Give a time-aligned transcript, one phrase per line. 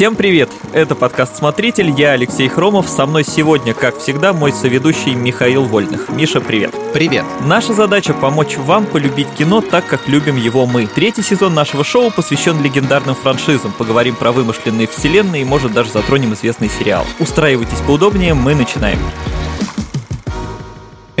[0.00, 0.48] Всем привет!
[0.72, 6.08] Это подкаст «Смотритель», я Алексей Хромов, со мной сегодня, как всегда, мой соведущий Михаил Вольных.
[6.08, 6.74] Миша, привет!
[6.94, 7.26] Привет!
[7.42, 10.86] Наша задача— помочь вам полюбить кино так, как любим его мы.
[10.86, 13.72] Третий сезон нашего шоу посвящен легендарным франшизам.
[13.72, 17.04] Поговорим про вымышленные вселенные и, может, даже затронем известный сериал.
[17.18, 19.00] Устраивайтесь поудобнее, мы начинаем.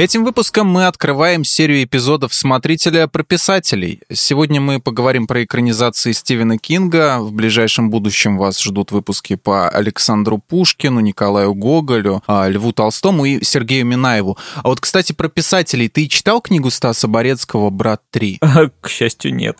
[0.00, 4.00] Этим выпуском мы открываем серию эпизодов «Смотрителя про писателей».
[4.10, 7.18] Сегодня мы поговорим про экранизации Стивена Кинга.
[7.20, 13.44] В ближайшем будущем вас ждут выпуски по Александру Пушкину, Николаю Гоголю, а, Льву Толстому и
[13.44, 14.38] Сергею Минаеву.
[14.56, 15.90] А вот, кстати, про писателей.
[15.90, 18.70] Ты читал книгу Стаса Борецкого «Брат 3»?
[18.80, 19.58] К счастью, нет.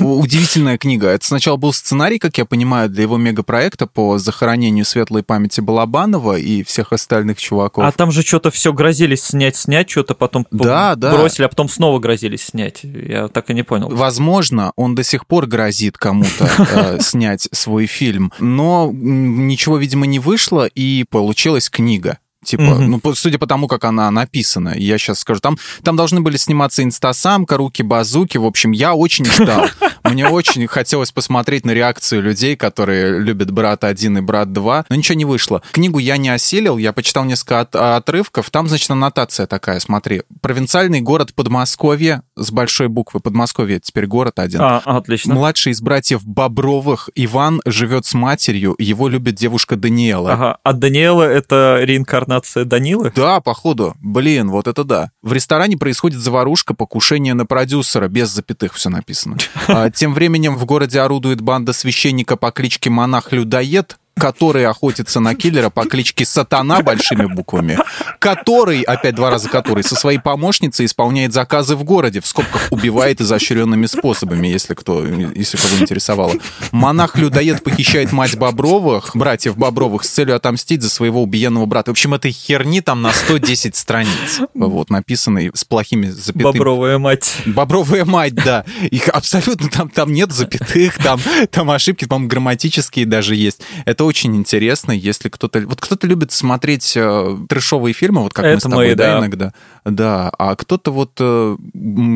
[0.00, 1.08] Удивительная книга.
[1.08, 6.38] Это сначала был сценарий, как я понимаю, для его мегапроекта по захоронению светлой памяти Балабанова
[6.38, 7.84] и всех остальных чуваков.
[7.84, 11.46] А там же что-то все грозились снять, снять, что-то потом да, бросили, да.
[11.46, 12.80] а потом снова грозились снять.
[12.84, 13.88] Я так и не понял.
[13.88, 20.18] Возможно, он до сих пор грозит кому-то э, снять свой фильм, но ничего, видимо, не
[20.18, 22.18] вышло, и получилась книга.
[22.44, 23.00] Типа, mm-hmm.
[23.02, 26.82] ну, судя по тому, как она написана, я сейчас скажу, там, там должны были сниматься
[26.82, 29.66] инстасамка, руки-базуки, в общем, я очень ждал.
[30.04, 34.96] Мне очень хотелось посмотреть на реакцию людей, которые любят «Брат 1» и «Брат 2», но
[34.96, 35.62] ничего не вышло.
[35.70, 40.22] Книгу я не осилил, я почитал несколько от, отрывков, там, значит, аннотация такая, смотри.
[40.40, 44.60] Провинциальный город Подмосковье, с большой буквы Подмосковье, теперь город один.
[44.60, 45.34] А, отлично.
[45.34, 50.32] Младший из братьев Бобровых, Иван, живет с матерью, его любит девушка Даниэла.
[50.32, 53.12] Ага, а Даниэла— это реинкарнация инкарнация Данилы?
[53.14, 53.94] Да, походу.
[54.00, 55.10] Блин, вот это да.
[55.22, 59.36] В ресторане происходит заварушка, покушение на продюсера, без запятых все написано.
[59.68, 65.70] А, тем временем в городе орудует банда священника по кличке Монах-Людоед, который охотится на киллера
[65.70, 67.78] по кличке Сатана большими буквами,
[68.18, 73.20] который, опять два раза который, со своей помощницей исполняет заказы в городе, в скобках убивает
[73.20, 76.34] изощренными способами, если кто, если кого интересовало.
[76.70, 81.90] Монах-людоед похищает мать Бобровых, братьев Бобровых, с целью отомстить за своего убиенного брата.
[81.90, 86.42] В общем, этой херни там на 110 страниц, вот, написанной с плохими запятыми.
[86.42, 87.36] Бобровая мать.
[87.46, 88.64] Бобровая мать, да.
[88.90, 91.20] Их абсолютно там, там нет запятых, там,
[91.50, 93.62] там ошибки, по-моему, грамматические даже есть.
[93.84, 95.60] Это это очень интересно, если кто-то...
[95.60, 99.12] Вот кто-то любит смотреть э, трешовые фильмы, вот как это мы с тобой, мы, да,
[99.12, 99.52] да, иногда.
[99.84, 101.56] Да, а кто-то вот э,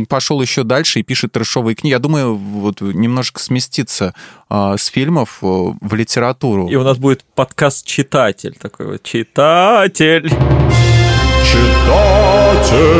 [0.08, 1.92] пошел еще дальше и пишет трешовые книги.
[1.92, 4.14] Я думаю, вот немножко сместиться
[4.50, 6.68] э, с фильмов э, в литературу.
[6.68, 9.02] И у нас будет подкаст-читатель такой вот.
[9.04, 10.28] Читатель!
[11.52, 12.96] Читатель!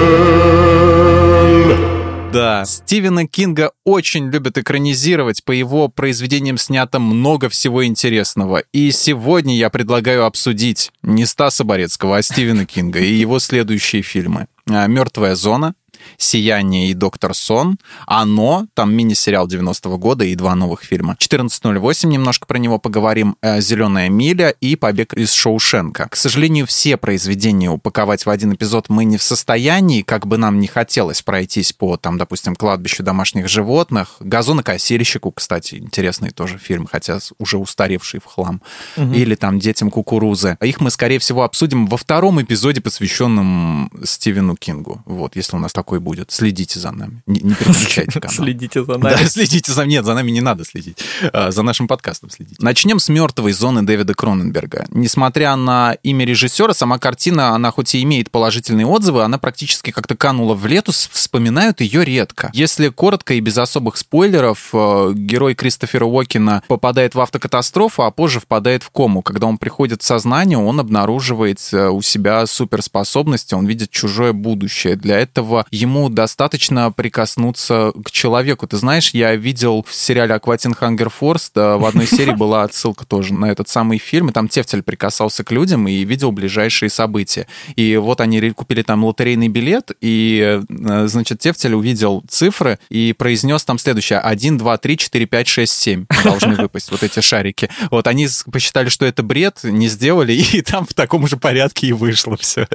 [2.33, 2.65] Да.
[2.67, 5.43] Стивена Кинга очень любят экранизировать.
[5.45, 8.63] По его произведениям снято много всего интересного.
[8.73, 14.49] И сегодня я предлагаю обсудить не Стаса Борецкого, а Стивена Кинга и его следующие фильмы.
[14.67, 15.75] «Мертвая зона»,
[16.19, 21.17] «Сияние» и «Доктор Сон», «Оно», там мини-сериал 90-го года и два новых фильма.
[21.19, 26.09] 14.08, немножко про него поговорим, э, «Зеленая миля» и «Побег из Шоушенка».
[26.09, 30.61] К сожалению, все произведения упаковать в один эпизод мы не в состоянии, как бы нам
[30.61, 37.19] не хотелось пройтись по, там, допустим, «Кладбищу домашних животных», «Газонокосильщику», кстати, интересный тоже фильм, хотя
[37.39, 38.63] уже устаревший в хлам,
[38.97, 39.13] угу.
[39.13, 40.57] или там «Детям кукурузы».
[40.63, 45.03] Их мы, скорее всего, обсудим во втором эпизоде, посвященном Стивену Кингу.
[45.05, 46.33] Вот, если у нас такой будет.
[46.33, 47.23] Следите за нами.
[47.27, 48.35] Не, не переключайте канал.
[48.35, 49.15] Следите за нами.
[49.15, 49.87] Да, следите за...
[49.87, 50.99] Нет, за нами не надо следить.
[51.33, 52.57] А, за нашим подкастом следите.
[52.59, 54.87] Начнем с «Мертвой зоны» Дэвида Кроненберга.
[54.91, 60.17] Несмотря на имя режиссера, сама картина, она хоть и имеет положительные отзывы, она практически как-то
[60.17, 62.51] канула в лету, вспоминают ее редко.
[62.53, 68.41] Если коротко и без особых спойлеров, э, герой Кристофера Уокена попадает в автокатастрофу, а позже
[68.41, 69.23] впадает в кому.
[69.23, 74.97] Когда он приходит в сознание, он обнаруживает э, у себя суперспособности, он видит чужое будущее.
[74.97, 78.67] Для этого ему достаточно прикоснуться к человеку.
[78.67, 83.05] Ты знаешь, я видел в сериале «Акватин Хангер Форс», да, в одной серии была отсылка
[83.07, 87.47] тоже на этот самый фильм, и там Тефтель прикасался к людям и видел ближайшие события.
[87.77, 93.65] И вот они купили там лотерейный билет, и, э, значит, Тефтель увидел цифры и произнес
[93.65, 94.19] там следующее.
[94.19, 97.69] 1, 2, 3, 4, 5, 6, 7 должны выпасть вот эти шарики.
[97.91, 101.93] Вот они посчитали, что это бред, не сделали, и там в таком же порядке и
[101.93, 102.67] вышло все,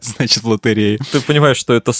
[0.00, 0.98] значит, в лотерее.
[1.12, 1.92] Ты понимаешь, что это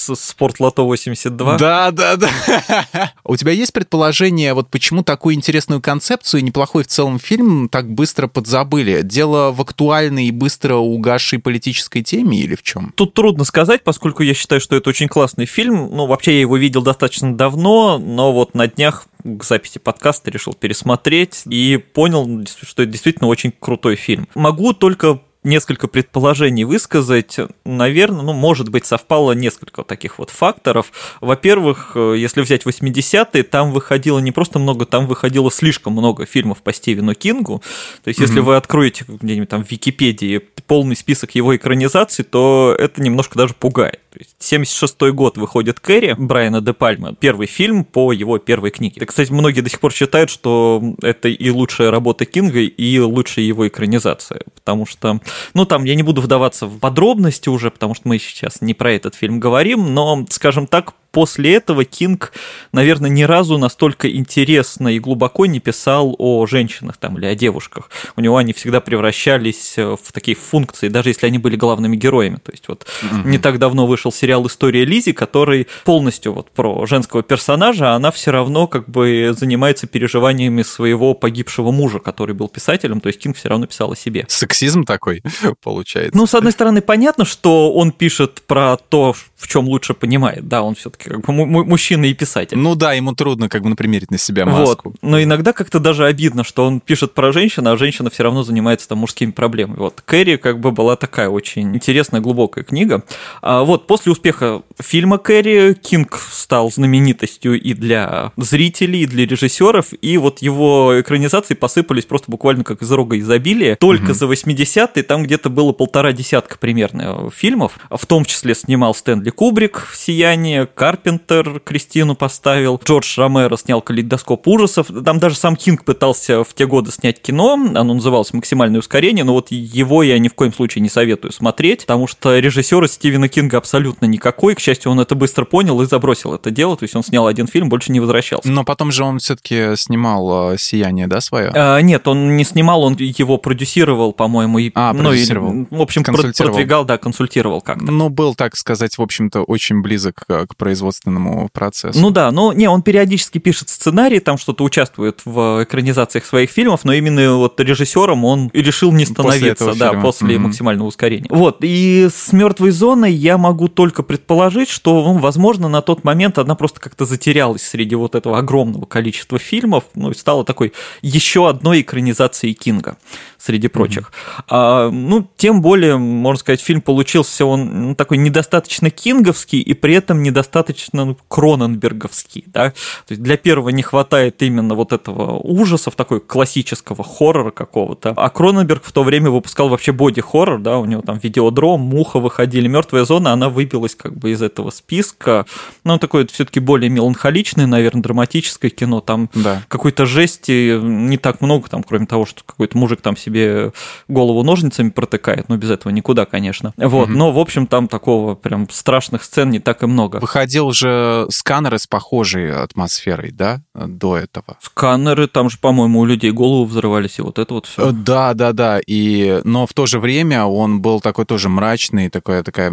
[0.47, 1.59] спорт Спортлото 82.
[1.59, 3.13] Да, да, да.
[3.25, 7.91] У тебя есть предположение, вот почему такую интересную концепцию и неплохой в целом фильм так
[7.91, 9.03] быстро подзабыли?
[9.03, 12.93] Дело в актуальной и быстро угасшей политической теме или в чем?
[12.97, 15.91] Тут трудно сказать, поскольку я считаю, что это очень классный фильм.
[15.95, 20.55] Ну, вообще я его видел достаточно давно, но вот на днях к записи подкаста решил
[20.55, 24.29] пересмотреть и понял, что это действительно очень крутой фильм.
[24.35, 30.93] Могу только несколько предположений высказать, наверное, ну, может быть, совпало несколько таких вот факторов.
[31.21, 36.63] Во-первых, э, если взять 80-е, там выходило не просто много, там выходило слишком много фильмов
[36.63, 37.63] по Стивену Кингу.
[38.05, 38.45] То есть, если mm-hmm.
[38.45, 44.01] вы откроете где-нибудь там в Википедии полный список его экранизаций, то это немножко даже пугает.
[44.17, 49.03] То есть 76 год выходит Кэрри Брайана де Пальма, первый фильм по его первой книге.
[49.03, 53.45] И, кстати, многие до сих пор считают, что это и лучшая работа Кинга, и лучшая
[53.45, 55.21] его экранизация, потому что,
[55.53, 58.91] ну, там я не буду вдаваться в подробности уже, потому что мы сейчас не про
[58.93, 62.33] этот фильм говорим, но, скажем так, после этого Кинг,
[62.73, 67.91] наверное, ни разу настолько интересно и глубоко не писал о женщинах там или о девушках.
[68.17, 72.37] У него они всегда превращались э, в такие функции, даже если они были главными героями.
[72.37, 73.29] То есть вот mm-hmm.
[73.29, 78.11] не так давно вышел сериал «История Лизи», который полностью вот про женского персонажа, а она
[78.11, 83.37] все равно как бы занимается переживаниями своего погибшего мужа, который был писателем, то есть Кинг
[83.37, 84.27] все равно писал о себе.
[84.29, 85.23] Сексизм такой
[85.63, 86.17] получается.
[86.17, 90.63] Ну, с одной стороны, понятно, что он пишет про то, в чем лучше понимает, да,
[90.63, 92.59] он все-таки как бы мужчина и писатель.
[92.59, 94.91] Ну да, ему трудно как бы напримерить на себя маску.
[94.91, 94.97] Вот.
[95.03, 98.89] Но иногда как-то даже обидно, что он пишет про женщину, а женщина все равно занимается
[98.89, 99.79] там мужскими проблемами.
[99.79, 103.05] Вот Кэрри как бы была такая очень интересная, глубокая книга.
[103.43, 109.93] А вот после успеха фильма Кэрри Кинг стал знаменитостью и для зрителей, и для режиссеров,
[110.01, 113.77] и вот его экранизации посыпались просто буквально как из рога изобилия.
[113.77, 114.15] Только угу.
[114.15, 119.89] за 80-е там где-то было полтора десятка примерно фильмов, в том числе снимал Стэнли Кубрик
[119.95, 124.87] «Сияние», Карпентер Кристину поставил, Джордж Ромеро снял «Калейдоскоп ужасов».
[125.05, 129.33] Там даже сам Кинг пытался в те годы снять кино, оно называлось «Максимальное ускорение», но
[129.33, 133.59] вот его я ни в коем случае не советую смотреть, потому что режиссера Стивена Кинга
[133.59, 134.55] абсолютно никакой.
[134.55, 137.49] К счастью, он это быстро понял и забросил это дело, то есть он снял один
[137.49, 138.49] фильм, больше не возвращался.
[138.49, 141.51] Но потом же он все-таки снимал э, «Сияние», да, свое?
[141.53, 144.61] А, нет, он не снимал, он его продюсировал, по-моему.
[144.61, 145.53] И, а, продюсировал.
[145.53, 147.91] Ну, и, в общем, продвигал, да, консультировал как-то.
[147.91, 151.99] Ну, был, так сказать, в общем-то, очень близок к производству производственному процессу.
[151.99, 156.85] Ну да, но не, он периодически пишет сценарии, там что-то участвует в экранизациях своих фильмов,
[156.85, 160.03] но именно вот режиссером он решил не становиться, после да, фильма.
[160.03, 160.39] после mm-hmm.
[160.39, 161.27] максимального ускорения.
[161.31, 166.39] Вот, и с мертвой зоной я могу только предположить, что, ну, возможно, на тот момент
[166.39, 171.49] она просто как-то затерялась среди вот этого огромного количества фильмов, ну, и стала такой еще
[171.49, 172.99] одной экранизацией Кинга
[173.39, 174.11] среди прочих.
[174.11, 174.45] Mm-hmm.
[174.49, 179.95] А, ну, тем более, можно сказать, фильм получился он ну, такой недостаточно кинговский и при
[179.95, 182.71] этом недостаточно ну, кроненберговский, да.
[182.71, 188.15] То есть для первого не хватает именно вот этого ужасов, такой классического хоррора какого-то.
[188.17, 192.69] А Кроненберг в то время выпускал вообще боди-хоррор, да, у него там видеодром, муха выходили,
[192.69, 195.47] мертвая зона, она выбилась как бы из этого списка.
[195.85, 199.01] Ну, такое все-таки более меланхоличное, наверное, драматическое кино.
[199.01, 199.63] Там да.
[199.69, 203.73] какой-то жести не так много, там, кроме того, что какой-то мужик там себе
[204.09, 206.73] голову ножницами протыкает, но без этого никуда, конечно.
[206.77, 207.17] Вот, угу.
[207.17, 210.21] но, в общем, там такого прям страшных сцен не так и много.
[210.57, 214.57] Выходил же сканеры с похожей атмосферой, да, до этого?
[214.61, 217.91] Сканеры, там же, по-моему, у людей голову взрывались, и вот это вот все.
[217.91, 222.09] Э, да, да, да, и, но в то же время он был такой тоже мрачный,
[222.09, 222.73] такая, такая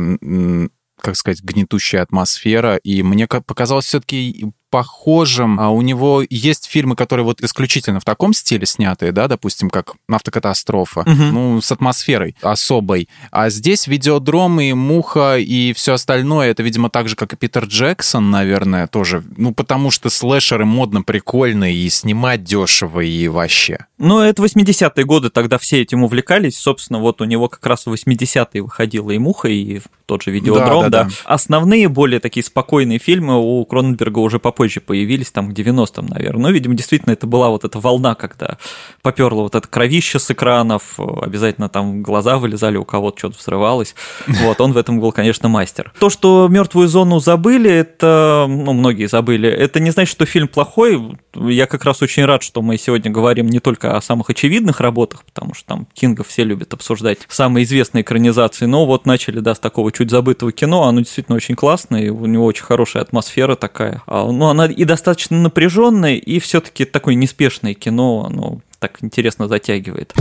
[1.01, 2.77] как сказать, гнетущая атмосфера.
[2.77, 5.59] И мне показалось все-таки похожим.
[5.59, 9.93] А у него есть фильмы, которые вот исключительно в таком стиле снятые, да, допустим, как
[10.09, 11.11] «Автокатастрофа», угу.
[11.11, 13.07] ну, с атмосферой особой.
[13.29, 17.65] А здесь «Видеодром» и «Муха» и все остальное, это, видимо, так же, как и Питер
[17.65, 19.23] Джексон, наверное, тоже.
[19.37, 23.85] Ну, потому что слэшеры модно, прикольно, и снимать дешево, и вообще.
[23.99, 26.57] Ну, это 80-е годы, тогда все этим увлекались.
[26.57, 30.85] Собственно, вот у него как раз в 80-е выходила и «Муха», и тот же «Видеодром»,
[30.85, 30.89] да.
[30.89, 31.09] да, да.
[31.09, 31.15] да.
[31.25, 36.43] Основные, более такие спокойные фильмы у Кроненберга уже попозже позже появились, там, к 90-м, наверное.
[36.43, 38.57] Но, видимо, действительно, это была вот эта волна, когда
[39.01, 43.93] поперло вот это кровище с экранов, обязательно там глаза вылезали, у кого-то что-то взрывалось.
[44.43, 45.91] Вот, он в этом был, конечно, мастер.
[45.99, 51.17] То, что «Мертвую зону» забыли, это, ну, многие забыли, это не значит, что фильм плохой.
[51.35, 55.23] Я как раз очень рад, что мы сегодня говорим не только о самых очевидных работах,
[55.25, 59.59] потому что там Кинга все любят обсуждать самые известные экранизации, но вот начали, да, с
[59.59, 64.01] такого чуть забытого кино, оно действительно очень классное, и у него очень хорошая атмосфера такая.
[64.07, 70.13] А, ну, она и достаточно напряженная, и все-таки такое неспешное кино, оно так интересно затягивает.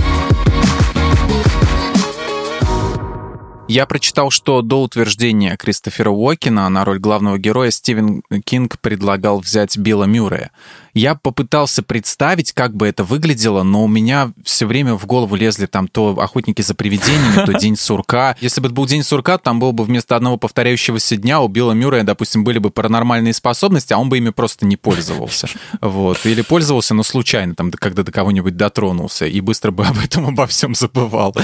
[3.68, 9.78] Я прочитал, что до утверждения Кристофера Уокена на роль главного героя Стивен Кинг предлагал взять
[9.78, 10.50] Билла Мюррея.
[10.94, 15.64] Я попытался представить, как бы это выглядело, но у меня все время в голову лезли
[15.64, 18.37] там то охотники за привидениями, то день сурка.
[18.40, 21.72] Если бы это был день сурка, там было бы вместо одного повторяющегося дня у Билла
[21.72, 25.49] Мюррея, допустим, были бы паранормальные способности, а он бы ими просто не пользовался.
[25.80, 26.26] Вот.
[26.26, 30.46] Или пользовался, но случайно, там, когда до кого-нибудь дотронулся, и быстро бы об этом обо
[30.46, 31.34] всем забывал.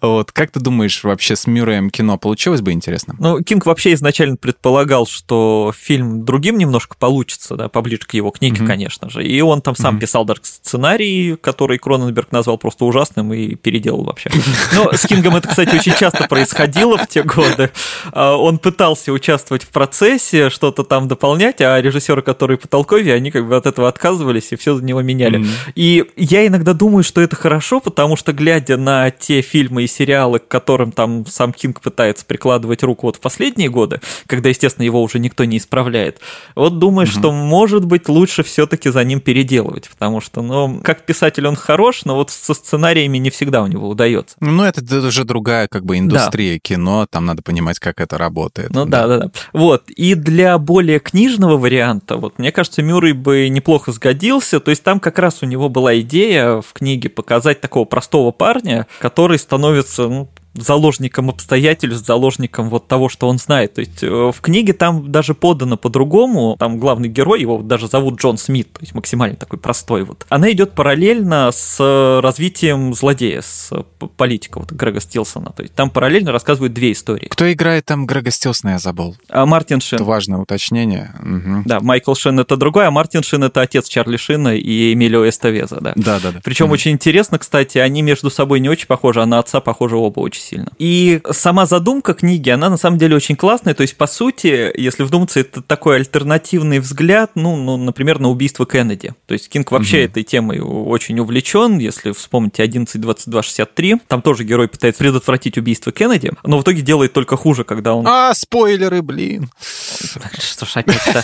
[0.00, 0.30] Вот.
[0.30, 3.16] Как ты думаешь, вообще с Мюрреем кино получилось бы интересно?
[3.18, 8.62] Ну, Кинг вообще изначально предполагал, что фильм другим немножко получится, да, поближе к его книге,
[8.62, 8.66] mm-hmm.
[8.66, 9.24] конечно же.
[9.24, 10.00] И он там сам mm-hmm.
[10.00, 14.30] писал даже сценарий, который Кроненберг назвал просто ужасным и переделал вообще.
[14.74, 17.70] Но с Кингом это, кстати, очень часто происходило в те годы.
[18.12, 23.30] А, он пытался участвовать в процессе, что-то там дополнять, а режиссеры, которые по толкове, они
[23.30, 25.40] как бы от этого отказывались и все за него меняли.
[25.40, 25.72] Mm-hmm.
[25.74, 30.38] И я иногда думаю, что это хорошо, потому что, глядя на те фильмы и сериалы,
[30.38, 35.02] к которым там сам Кинг пытается прикладывать руку вот в последние годы, когда, естественно, его
[35.02, 36.20] уже никто не исправляет,
[36.54, 37.18] вот думаю, mm-hmm.
[37.18, 42.04] что, может быть, лучше все-таки за ним переделывать, потому что, ну, как писатель он хорош,
[42.04, 44.36] но вот со сценариями не всегда у него удается.
[44.40, 46.58] Ну, это, это уже другая как бы индустрия да.
[46.60, 48.70] кино, там надо понимать, как это работает.
[48.70, 49.06] Ну да.
[49.06, 49.30] да, да, да.
[49.52, 54.82] Вот, и для более книжного варианта, вот, мне кажется, Мюррей бы неплохо сгодился, то есть
[54.82, 60.08] там как раз у него была идея в книге показать такого простого парня, который становится,
[60.08, 63.74] ну, заложником обстоятельств, заложником вот того, что он знает.
[63.74, 66.56] То есть э, в книге там даже подано по-другому.
[66.58, 70.26] Там главный герой, его даже зовут Джон Смит, то есть максимально такой простой вот.
[70.28, 71.78] Она идет параллельно с
[72.22, 73.70] развитием злодея, с
[74.16, 75.52] политика вот Грега Стилсона.
[75.56, 77.28] То есть там параллельно рассказывают две истории.
[77.28, 79.16] Кто играет там Грега Стилсона, я забыл.
[79.28, 79.96] А Мартин Шин.
[79.96, 81.14] Это важное уточнение.
[81.20, 81.62] Угу.
[81.64, 85.80] Да, Майкл Шин это другой, а Мартин Шин это отец Чарли Шина и Эмилио Эстовеза,
[85.80, 85.92] да.
[85.96, 86.40] Да, да, да.
[86.44, 86.74] Причем угу.
[86.74, 90.41] очень интересно, кстати, они между собой не очень похожи, а на отца похожи оба очень
[90.42, 90.68] сильно.
[90.78, 93.74] И сама задумка книги, она на самом деле очень классная.
[93.74, 98.66] То есть, по сути, если вдуматься, это такой альтернативный взгляд, ну, ну например, на убийство
[98.66, 99.14] Кеннеди.
[99.26, 100.04] То есть Кинг вообще угу.
[100.04, 101.78] этой темой очень увлечен.
[101.78, 107.36] Если вспомните 11.22.63, там тоже герой пытается предотвратить убийство Кеннеди, но в итоге делает только
[107.36, 108.06] хуже, когда он...
[108.06, 109.50] А, спойлеры, блин!
[109.58, 111.22] Что ж опять-то?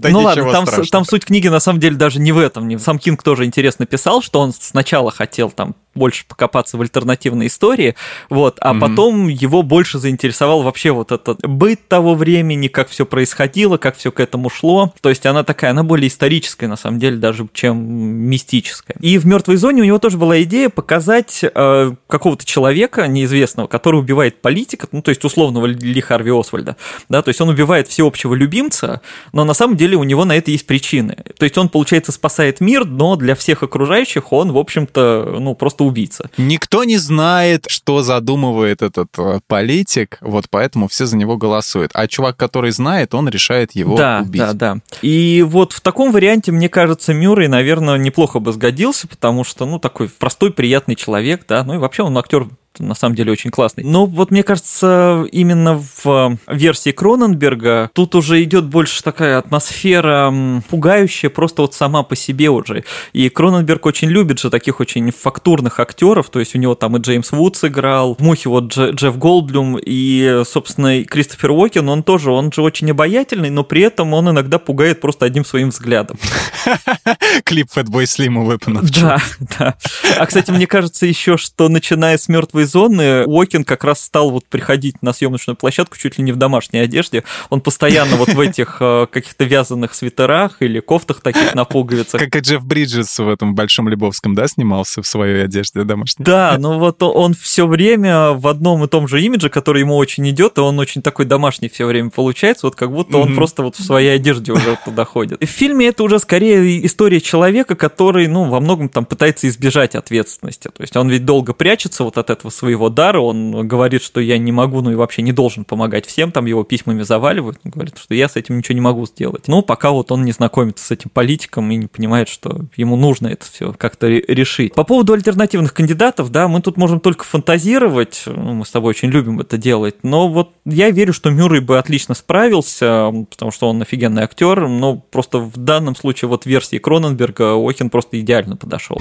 [0.10, 2.78] Ну ладно, там суть книги на самом деле даже не в этом.
[2.78, 7.96] Сам Кинг тоже интересно писал, что он сначала хотел там больше покопаться в альтернативной истории,
[8.28, 8.80] вот, а mm-hmm.
[8.80, 14.12] потом его больше заинтересовал вообще вот этот быт того времени, как все происходило, как все
[14.12, 14.92] к этому шло.
[15.00, 18.96] То есть она такая, она более историческая, на самом деле, даже чем мистическая.
[19.00, 24.00] И в мертвой зоне у него тоже была идея показать э, какого-то человека неизвестного, который
[24.00, 26.76] убивает политика, ну, то есть условного Ли Харви Освальда,
[27.08, 29.00] да, то есть он убивает всеобщего любимца,
[29.32, 31.16] но на самом деле у него на это есть причины.
[31.38, 35.84] То есть он, получается, спасает мир, но для всех окружающих он, в общем-то, ну, просто
[35.84, 36.30] убийца.
[36.36, 38.02] Никто не знает, что
[38.50, 41.90] задумывает этот э, политик, вот поэтому все за него голосуют.
[41.94, 44.40] А чувак, который знает, он решает его да, убить.
[44.40, 44.80] Да, да, да.
[45.02, 49.78] И вот в таком варианте, мне кажется, Мюррей, наверное, неплохо бы сгодился, потому что, ну,
[49.78, 52.48] такой простой, приятный человек, да, ну и вообще он актер
[52.80, 53.84] на самом деле очень классный.
[53.84, 60.32] Но вот мне кажется, именно в версии Кроненберга тут уже идет больше такая атмосфера
[60.68, 62.84] пугающая просто вот сама по себе уже.
[63.12, 67.00] И Кроненберг очень любит же таких очень фактурных актеров, то есть у него там и
[67.00, 72.02] Джеймс Вудс играл, в Мухе вот Дж, Джефф Голдблюм и, собственно, и Кристофер Уокен, он
[72.02, 76.18] тоже, он же очень обаятельный, но при этом он иногда пугает просто одним своим взглядом.
[77.44, 78.90] Клип Fatboy Slim выпанов.
[78.90, 79.18] Да,
[79.58, 79.74] да.
[80.18, 84.46] А, кстати, мне кажется еще, что начиная с мертвой зоны Уокин как раз стал вот
[84.46, 87.24] приходить на съемочную площадку чуть ли не в домашней одежде.
[87.48, 92.20] Он постоянно вот в этих э, каких-то вязаных свитерах или кофтах таких на пуговицах.
[92.20, 96.24] Как и Джефф Бриджес в этом Большом Лебовском, да, снимался в своей одежде домашней?
[96.24, 100.28] Да, ну вот он все время в одном и том же имидже, который ему очень
[100.30, 103.76] идет, и он очень такой домашний все время получается, вот как будто он просто вот
[103.76, 105.42] в своей одежде уже туда ходит.
[105.42, 110.68] В фильме это уже скорее история человека, который, ну, во многом там пытается избежать ответственности.
[110.68, 114.36] То есть он ведь долго прячется вот от этого своего дара, он говорит, что я
[114.36, 117.96] не могу, ну и вообще не должен помогать всем, там его письмами заваливают, он говорит,
[117.98, 119.48] что я с этим ничего не могу сделать.
[119.48, 123.28] Ну, пока вот он не знакомится с этим политиком и не понимает, что ему нужно
[123.28, 124.74] это все как-то решить.
[124.74, 129.08] По поводу альтернативных кандидатов, да, мы тут можем только фантазировать, ну, мы с тобой очень
[129.08, 133.80] любим это делать, но вот я верю, что Мюррей бы отлично справился, потому что он
[133.80, 138.98] офигенный актер, но просто в данном случае вот версии Кроненберга Охин просто идеально подошел.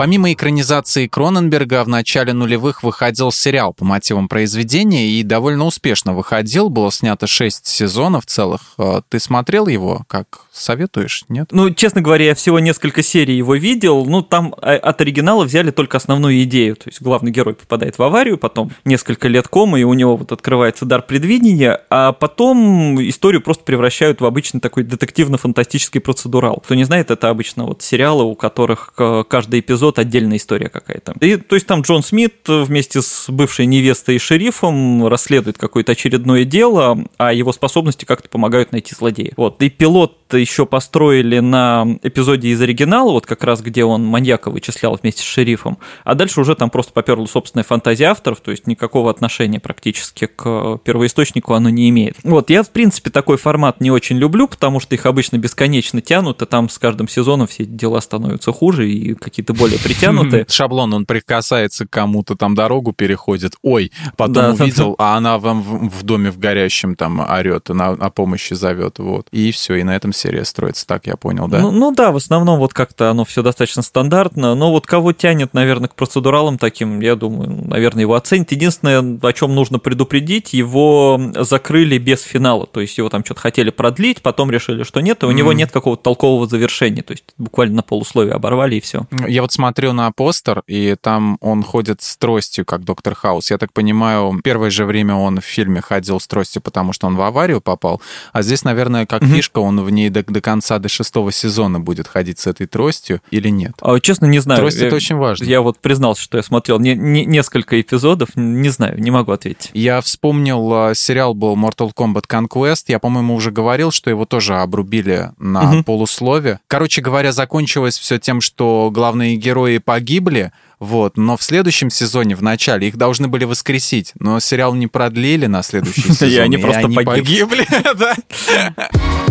[0.00, 6.70] Помимо экранизации Кроненберга, в начале нулевых выходил сериал по мотивам произведения и довольно успешно выходил.
[6.70, 8.62] Было снято шесть сезонов целых.
[8.78, 10.04] Э, ты смотрел его?
[10.08, 11.24] Как советуешь?
[11.28, 11.48] Нет?
[11.52, 14.06] Ну, честно говоря, я всего несколько серий его видел.
[14.06, 16.76] Ну, там э, от оригинала взяли только основную идею.
[16.76, 20.32] То есть главный герой попадает в аварию, потом несколько лет комы, и у него вот
[20.32, 26.62] открывается дар предвидения, а потом историю просто превращают в обычный такой детективно-фантастический процедурал.
[26.64, 28.94] Кто не знает, это обычно вот сериалы, у которых
[29.28, 31.14] каждый эпизод отдельная история какая-то.
[31.20, 36.44] И, то есть там Джон Смит вместе с бывшей невестой и шерифом расследует какое-то очередное
[36.44, 39.32] дело, а его способности как-то помогают найти злодея.
[39.36, 39.62] Вот.
[39.62, 44.98] И пилот еще построили на эпизоде из оригинала, вот как раз где он маньяка вычислял
[45.00, 49.10] вместе с шерифом, а дальше уже там просто поперла собственная фантазия авторов, то есть никакого
[49.10, 52.16] отношения практически к первоисточнику оно не имеет.
[52.22, 56.42] Вот, я, в принципе, такой формат не очень люблю, потому что их обычно бесконечно тянут,
[56.42, 60.46] и там с каждым сезоном все дела становятся хуже и какие-то более притянутые.
[60.48, 65.62] Шаблон, он прикасается к кому-то, там дорогу переходит, ой, потом да, увидел, а она вам
[65.62, 69.26] в, в доме в горящем там орет, на, о помощи зовет, вот.
[69.30, 71.60] И все, и на этом серия строится, так я понял, да?
[71.60, 75.54] Ну, ну да, в основном вот как-то оно все достаточно стандартно, но вот кого тянет,
[75.54, 78.52] наверное, к процедуралам таким, я думаю, наверное, его оценит.
[78.52, 83.70] Единственное, о чем нужно предупредить, его закрыли без финала, то есть его там что-то хотели
[83.70, 85.34] продлить, потом решили, что нет, и у mm-hmm.
[85.34, 89.06] него нет какого-то толкового завершения, то есть буквально на полусловие оборвали и все.
[89.26, 93.50] Я вот смотрю на постер, и там он ходит с тростью, как доктор Хаус.
[93.50, 97.16] Я так понимаю, первое же время он в фильме ходил с тростью, потому что он
[97.16, 98.00] в аварию попал,
[98.32, 99.34] а здесь, наверное, как mm-hmm.
[99.34, 103.20] фишка, он в ней до, до конца, до шестого сезона будет ходить с этой тростью
[103.30, 103.72] или нет?
[103.82, 104.60] А, честно, не знаю.
[104.60, 105.44] Трость я, это очень важно.
[105.44, 109.70] Я вот признался, что я смотрел не, не, несколько эпизодов, не знаю, не могу ответить.
[109.74, 112.84] Я вспомнил, а, сериал был Mortal Kombat Conquest.
[112.88, 115.84] Я, по-моему, уже говорил, что его тоже обрубили на угу.
[115.84, 116.60] полуслове.
[116.66, 122.42] Короче говоря, закончилось все тем, что главные герои погибли, вот, но в следующем сезоне, в
[122.42, 126.28] начале, их должны были воскресить, но сериал не продлили на следующий сезон.
[126.28, 127.66] И они просто погибли.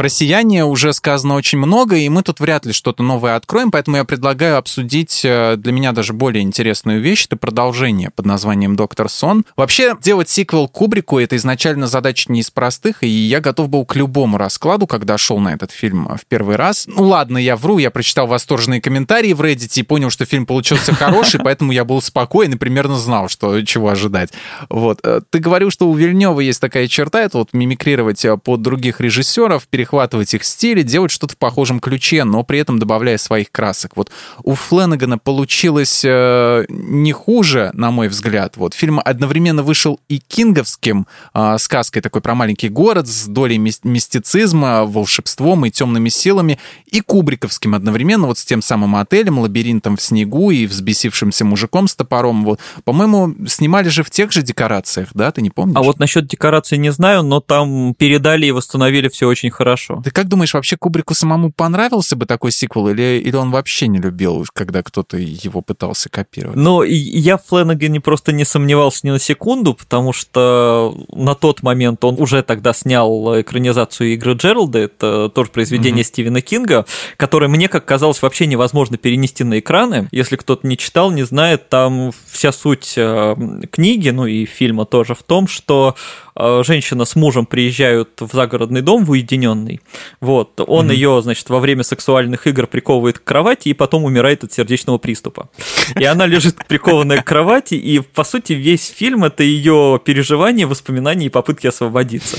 [0.00, 3.98] Про «Сияние» уже сказано очень много, и мы тут вряд ли что-то новое откроем, поэтому
[3.98, 7.26] я предлагаю обсудить э, для меня даже более интересную вещь.
[7.26, 9.44] Это продолжение под названием «Доктор Сон».
[9.56, 13.94] Вообще, делать сиквел Кубрику— это изначально задача не из простых, и я готов был к
[13.94, 16.86] любому раскладу, когда шел на этот фильм в первый раз.
[16.86, 20.94] Ну ладно, я вру, я прочитал восторженные комментарии в Reddit и понял, что фильм получился
[20.94, 24.30] хороший, поэтому я был спокоен и примерно знал, что чего ожидать.
[24.70, 25.00] Вот.
[25.02, 29.02] Э, ты говорил, что у Вильнева есть такая черта, это вот мимикрировать э, под других
[29.02, 33.50] режиссеров, переходить перехватывать их стили, делать что-то в похожем ключе, но при этом добавляя своих
[33.50, 33.96] красок.
[33.96, 34.10] Вот
[34.44, 38.56] у Фленнегана получилось э, не хуже, на мой взгляд.
[38.56, 44.84] Вот фильм одновременно вышел и кинговским э, сказкой такой про маленький город с долей мистицизма,
[44.84, 50.52] волшебством и темными силами, и кубриковским одновременно вот с тем самым отелем, лабиринтом в снегу
[50.52, 52.44] и взбесившимся мужиком с топором.
[52.44, 55.32] Вот, по-моему, снимали же в тех же декорациях, да?
[55.32, 55.76] Ты не помнишь?
[55.76, 60.02] А вот насчет декораций не знаю, но там передали и восстановили все очень хорошо хорошо.
[60.02, 63.98] Ты как думаешь, вообще Кубрику самому понравился бы такой сиквел, или, или он вообще не
[63.98, 66.56] любил, когда кто-то его пытался копировать?
[66.56, 72.04] Ну, я в Фленнегане просто не сомневался ни на секунду, потому что на тот момент
[72.04, 76.08] он уже тогда снял экранизацию игры Джералда, это тоже произведение mm-hmm.
[76.08, 80.08] Стивена Кинга, которое мне, как казалось, вообще невозможно перенести на экраны.
[80.12, 83.36] Если кто-то не читал, не знает, там вся суть э,
[83.70, 85.94] книги, ну и фильма тоже в том, что
[86.36, 89.80] женщина с мужем приезжают в загородный дом в уединенный.
[90.20, 90.94] Вот, он mm-hmm.
[90.94, 95.50] ее, значит, во время сексуальных игр приковывает к кровати и потом умирает от сердечного приступа.
[95.98, 101.26] И она лежит прикованная к кровати, и, по сути, весь фильм— это ее переживания, воспоминания
[101.26, 102.38] и попытки освободиться.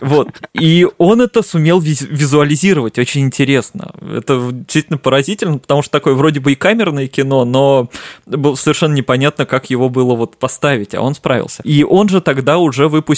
[0.00, 0.28] Вот.
[0.52, 3.92] И он это сумел визуализировать очень интересно.
[4.00, 7.90] Это действительно поразительно, потому что такое вроде бы и камерное кино, но
[8.26, 11.62] было совершенно непонятно, как его было вот поставить, а он справился.
[11.64, 13.15] И он же тогда уже выпустил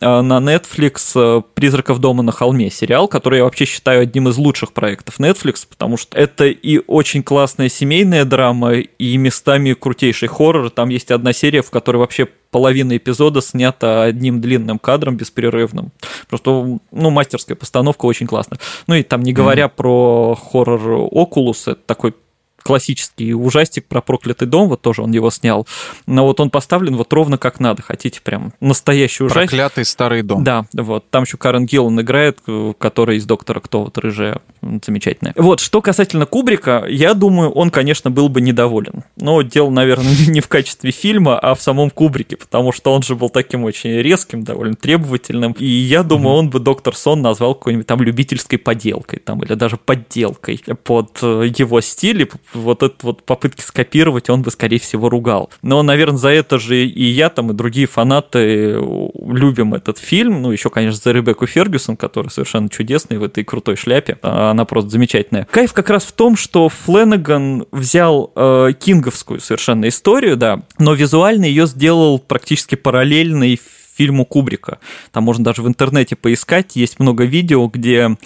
[0.00, 4.36] э, на Netflix э, «Призраков дома на холме» сериал, который я вообще считаю одним из
[4.36, 10.70] лучших проектов Netflix, потому что это и очень классная семейная драма, и местами крутейший хоррор.
[10.70, 15.90] Там есть одна серия, в которой вообще половина эпизода снята одним длинным кадром беспрерывным.
[16.28, 18.60] Просто, ну, мастерская постановка очень классная.
[18.86, 19.76] Ну и там не говоря mm-hmm.
[19.76, 22.14] про хоррор Окулус, это такой
[22.62, 25.66] классический ужастик про проклятый дом, вот тоже он его снял,
[26.06, 29.50] но вот он поставлен вот ровно как надо, хотите прям настоящий ужастик.
[29.50, 30.44] Проклятый старый дом.
[30.44, 32.38] Да, вот, там еще Карен Гиллан играет,
[32.78, 34.40] который из «Доктора Кто», вот рыжая
[34.84, 35.34] замечательная.
[35.36, 39.04] Вот, что касательно Кубрика, я думаю, он, конечно, был бы недоволен.
[39.16, 43.16] Но дело, наверное, не в качестве фильма, а в самом Кубрике, потому что он же
[43.16, 45.52] был таким очень резким, довольно требовательным.
[45.58, 49.76] И я думаю, он бы доктор Сон назвал какой-нибудь там любительской поделкой, там, или даже
[49.76, 52.22] подделкой под э, его стиль.
[52.22, 55.50] И вот это вот попытки скопировать он бы, скорее всего, ругал.
[55.62, 58.78] Но, наверное, за это же и я там, и другие фанаты
[59.26, 60.42] любим этот фильм.
[60.42, 64.18] Ну, еще, конечно, за Ребекку Фергюсон, которая совершенно чудесная в этой крутой шляпе.
[64.22, 65.46] Она просто замечательная.
[65.50, 71.44] Кайф как раз в том, что Фленнеган взял э, кинговскую совершенно историю, да, но визуально
[71.44, 73.60] ее сделал практически параллельной
[73.94, 74.78] фильму Кубрика.
[75.12, 78.16] Там можно даже в интернете поискать, есть много видео, где а,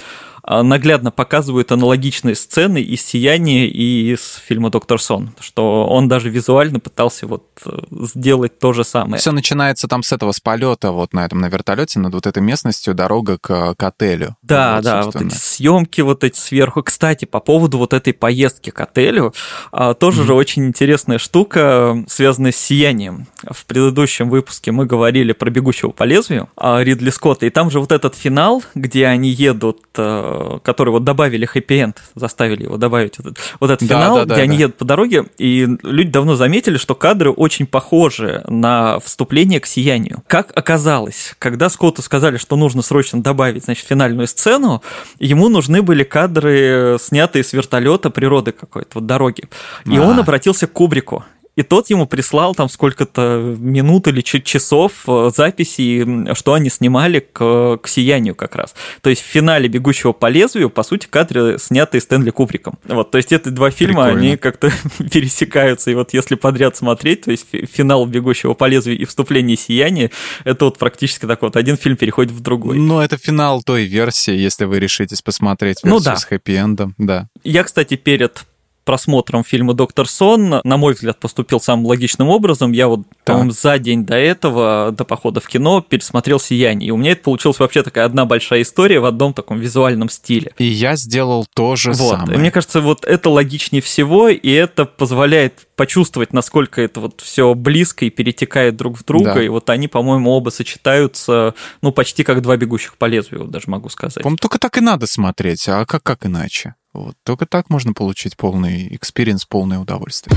[0.47, 6.79] наглядно показывают аналогичные сцены из «Сияния» и из фильма «Доктор Сон», что он даже визуально
[6.79, 9.19] пытался вот э, сделать то же самое.
[9.19, 12.43] Все начинается там с этого, с полета вот на этом, на вертолете над вот этой
[12.43, 14.37] местностью, дорога к, к отелю.
[14.43, 16.83] Да, вот, да, вот эти съемки вот эти сверху.
[16.83, 19.35] Кстати, по поводу вот этой поездки к отелю,
[19.73, 20.27] а, тоже mm-hmm.
[20.27, 23.27] же очень интересная штука, связанная с «Сиянием».
[23.51, 27.81] В предыдущем выпуске мы говорили про «Бегущего по лезвию» а, Ридли Скотта, и там же
[27.81, 33.37] вот этот финал, где они едут э, который вот добавили хэппи-энд, заставили его добавить вот,
[33.61, 36.37] вот этот да, финал, да, да, где да, они едут по дороге, и люди давно
[36.37, 40.23] заметили, что кадры очень похожи на вступление к «Сиянию».
[40.27, 44.83] Как оказалось, когда Скотту сказали, что нужно срочно добавить, значит, финальную сцену,
[45.19, 49.45] ему нужны были кадры, снятые с вертолета природы какой-то, вот дороги.
[49.85, 50.03] И а.
[50.03, 51.25] он обратился к Кубрику
[51.57, 57.79] и тот ему прислал там сколько-то минут или часов э, записи, что они снимали к,
[57.79, 58.75] к «Сиянию» как раз.
[59.01, 62.79] То есть в финале «Бегущего по лезвию», по сути, кадры сняты Стэнли Кубриком.
[62.85, 64.27] Вот, то есть эти два фильма, Прикольно.
[64.29, 69.05] они как-то пересекаются, и вот если подряд смотреть, то есть финал «Бегущего по лезвию» и
[69.05, 70.11] вступление «Сияния»,
[70.45, 72.77] это вот практически так вот, один фильм переходит в другой.
[72.79, 76.17] Ну, это финал той версии, если вы решитесь посмотреть версию ну, да.
[76.17, 77.29] с хэппи-эндом, да.
[77.45, 78.45] Я, кстати, перед
[78.87, 82.73] просмотром фильма «Доктор Сон», на мой взгляд, поступил самым логичным образом.
[82.73, 86.89] Я вот, по-моему, за день до этого, до похода в кино, пересмотрел «Сияние».
[86.89, 90.53] И у меня это получилась вообще такая одна большая история в одном таком визуальном стиле.
[90.57, 92.19] И я сделал то же вот.
[92.19, 92.37] самое.
[92.37, 97.55] И мне кажется, вот это логичнее всего, и это позволяет почувствовать, насколько это вот все
[97.55, 99.35] близко и перетекает друг в друга.
[99.35, 99.43] Да.
[99.43, 103.89] И вот они, по-моему, оба сочетаются, ну, почти как два бегущих по лезвию, даже могу
[103.89, 104.23] сказать.
[104.23, 106.75] По-моему, только так и надо смотреть, а как, как иначе?
[106.97, 107.15] Вот.
[107.25, 110.35] Только так можно получить полный experience, полное удовольствие.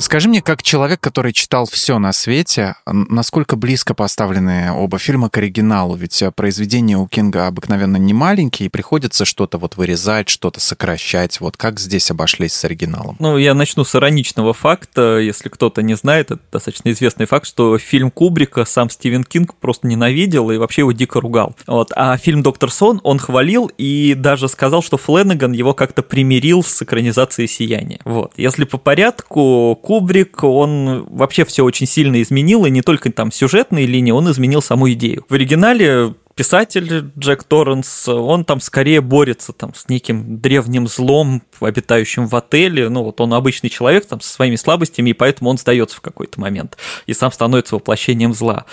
[0.00, 5.36] Скажи мне, как человек, который читал все на свете, насколько близко поставлены оба фильма к
[5.36, 5.94] оригиналу?
[5.94, 11.38] Ведь э, произведения у Кинга обыкновенно не маленькие, и приходится что-то вот вырезать, что-то сокращать.
[11.42, 13.16] Вот как здесь обошлись с оригиналом?
[13.18, 15.18] Ну, я начну с ироничного факта.
[15.18, 19.86] Если кто-то не знает, это достаточно известный факт, что фильм Кубрика сам Стивен Кинг просто
[19.86, 21.54] ненавидел и вообще его дико ругал.
[21.66, 21.92] Вот.
[21.94, 26.80] А фильм «Доктор Сон» он хвалил и даже сказал, что Фленнеган его как-то примирил с
[26.80, 28.00] экранизацией «Сияния».
[28.06, 28.32] Вот.
[28.38, 33.86] Если по порядку, Кубрик, он вообще все очень сильно изменил, и не только там сюжетные
[33.86, 35.24] линии, он изменил саму идею.
[35.28, 42.26] В оригинале писатель Джек Торренс, он там скорее борется там с неким древним злом, обитающим
[42.26, 42.88] в отеле.
[42.88, 46.40] Ну, вот он обычный человек там со своими слабостями, и поэтому он сдается в какой-то
[46.40, 48.64] момент и сам становится воплощением зла.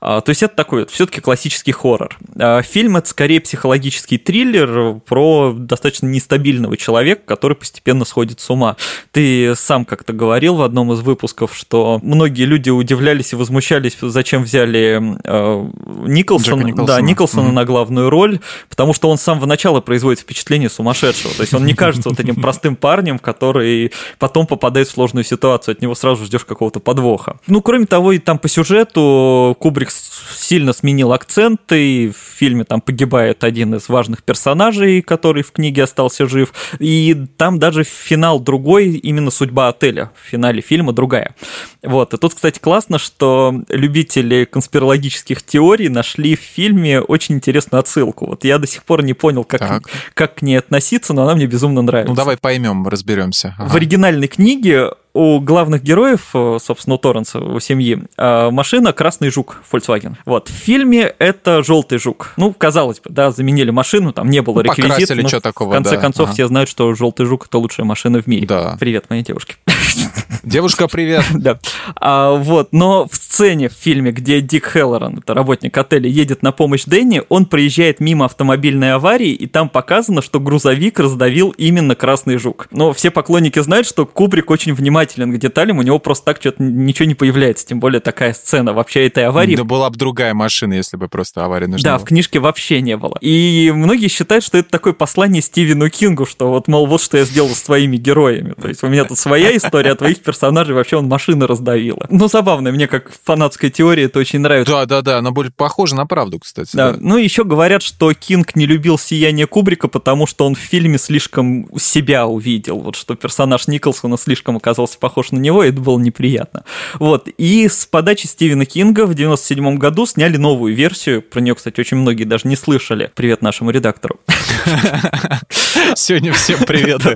[0.00, 2.16] А, то есть это такой все-таки классический хоррор.
[2.36, 8.76] А, фильм это скорее психологический триллер про достаточно нестабильного человека, который постепенно сходит с ума.
[9.12, 14.42] Ты сам как-то говорил в одном из выпусков, что многие люди удивлялись и возмущались, зачем
[14.42, 15.70] взяли э,
[16.06, 16.86] Николсон, Николсона.
[16.86, 17.52] Да, Николсона mm-hmm.
[17.52, 21.34] на главную роль, потому что он с самого начала производит впечатление сумасшедшего.
[21.34, 25.72] То есть он не кажется вот этим простым парнем, который потом попадает в сложную ситуацию,
[25.72, 27.38] от него сразу ждешь какого-то подвоха.
[27.46, 33.44] Ну, кроме того, и там по сюжету Кубрик сильно сменил акценты, в фильме там погибает
[33.44, 39.30] один из важных персонажей, который в книге остался жив, и там даже финал другой, именно
[39.30, 41.34] судьба отеля в финале фильма другая.
[41.82, 48.26] Вот, и тут, кстати, классно, что любители конспирологических теорий нашли в фильме очень интересную отсылку.
[48.26, 49.82] Вот я до сих пор не понял, как,
[50.14, 52.10] как к ней относиться, но она мне безумно нравится.
[52.10, 53.54] Ну давай поймем, разберемся.
[53.58, 53.68] Ага.
[53.70, 59.30] В оригинальной книге у главных героев, э, собственно, у Торренса, у семьи, э, машина «Красный
[59.30, 60.16] жук» Volkswagen.
[60.26, 62.34] Вот, в фильме это «Желтый жук».
[62.36, 65.72] Ну, казалось бы, да, заменили машину, там не было ну, реквизита, но что такого, в
[65.72, 65.96] конце да.
[65.98, 66.34] концов ага.
[66.34, 68.46] все знают, что «Желтый жук»— это лучшая машина в мире.
[68.46, 68.76] Да.
[68.80, 69.54] Привет, моей девушке.
[70.42, 71.24] Девушка, привет.
[71.34, 71.58] Да.
[71.96, 76.52] А, вот, но в сцене в фильме, где Дик Хеллоран, это работник отеля, едет на
[76.52, 82.38] помощь Дэнни, он проезжает мимо автомобильной аварии, и там показано, что грузовик раздавил именно красный
[82.38, 82.68] жук.
[82.70, 86.62] Но все поклонники знают, что Кубрик очень внимателен к деталям, у него просто так что-то
[86.62, 89.56] ничего не появляется, тем более такая сцена вообще этой аварии.
[89.56, 92.04] Да была бы другая машина, если бы просто авария нужна Да, была.
[92.04, 93.18] в книжке вообще не было.
[93.20, 97.24] И многие считают, что это такое послание Стивену Кингу, что вот, мол, вот что я
[97.24, 98.54] сделал с твоими героями.
[98.60, 102.06] То есть у меня тут своя история, а твоих персонажей вообще он машина раздавила.
[102.10, 104.72] Ну, забавно, мне как фанатская теория это очень нравится.
[104.72, 106.70] Да, да, да, она будет похожа на правду, кстати.
[106.74, 106.92] Да.
[106.92, 106.98] да.
[107.00, 111.68] Ну, еще говорят, что Кинг не любил «Сияние Кубрика», потому что он в фильме слишком
[111.78, 116.64] себя увидел, вот что персонаж Николсона слишком оказался похож на него, и это было неприятно.
[116.98, 121.80] Вот, и с подачи Стивена Кинга в 97 году сняли новую версию, про нее, кстати,
[121.80, 123.10] очень многие даже не слышали.
[123.14, 124.20] Привет нашему редактору.
[125.94, 127.02] Сегодня всем привет.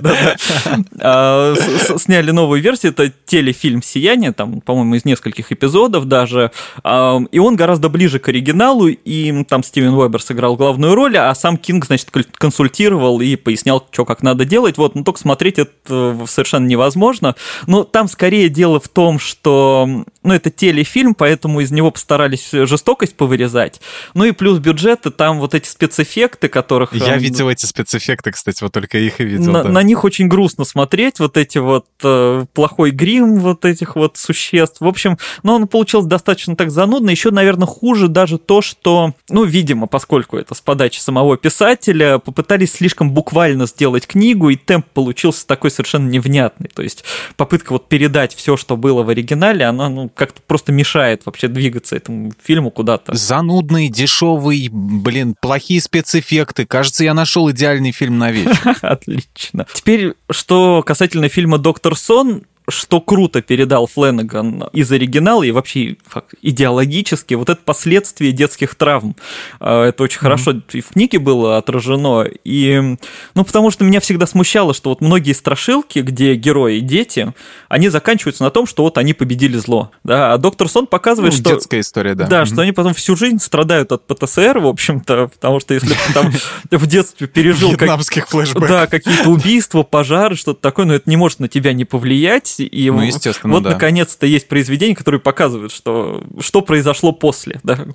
[1.01, 1.55] А,
[1.97, 6.51] Сняли новую версию, это телефильм «Сияние», там, по-моему, из нескольких эпизодов даже,
[6.83, 11.57] и он гораздо ближе к оригиналу, и там Стивен Уэбер сыграл главную роль, а сам
[11.57, 15.71] Кинг, значит, кон- консультировал и пояснял, что как надо делать, вот, но только смотреть это
[15.89, 17.35] э, совершенно невозможно,
[17.67, 23.15] но там скорее дело в том, что, ну, это телефильм, поэтому из него постарались жестокость
[23.15, 23.81] повырезать,
[24.13, 26.93] ну и плюс бюджеты, там вот эти спецэффекты, которых...
[26.93, 29.51] Я э, видел эти спецэффекты, кстати, вот только их и видел.
[29.51, 29.69] на, да.
[29.69, 34.81] на них очень грустно смотреть, вот эти вот э, плохой грим вот этих вот существ.
[34.81, 37.09] В общем, ну, он получился достаточно так занудно.
[37.09, 42.73] Еще, наверное, хуже даже то, что, ну, видимо, поскольку это с подачи самого писателя, попытались
[42.73, 46.69] слишком буквально сделать книгу, и темп получился такой совершенно невнятный.
[46.73, 47.03] То есть
[47.35, 51.95] попытка вот передать все, что было в оригинале, она, ну, как-то просто мешает вообще двигаться
[51.95, 53.15] этому фильму куда-то.
[53.15, 56.65] Занудный, дешевый, блин, плохие спецэффекты.
[56.65, 58.77] Кажется, я нашел идеальный фильм на вечер.
[58.81, 59.67] Отлично.
[59.73, 62.38] Теперь, что касательно фильма «Доктор Сон»,
[62.69, 65.97] что круто передал Фленнеган из оригинала и вообще
[66.41, 69.15] идеологически, вот это последствия детских травм.
[69.59, 72.25] А, Это очень хорошо и в книге было отражено.
[72.43, 72.95] И,
[73.35, 77.33] ну, потому что меня всегда смущало, что вот многие страшилки, где герои дети,
[77.67, 79.91] они заканчиваются на том, что вот они победили зло.
[80.03, 80.33] Да?
[80.33, 81.49] А доктор Сон показывает, Ну, что...
[81.51, 82.27] Детская история, да.
[82.27, 82.45] Да, Мгм.
[82.47, 86.31] что они потом всю жизнь страдают от ПТСР, в общем-то, потому что если ты там
[86.71, 88.69] в детстве пережил Вьетнамских флешбэков.
[88.69, 92.58] да, какие-то убийства, пожары, что-то такое, но это не может на тебя не повлиять.
[92.63, 93.71] И Ну, естественно, вот да.
[93.71, 97.59] наконец-то есть произведение, которое показывает, что, что произошло после.
[97.63, 97.85] Да.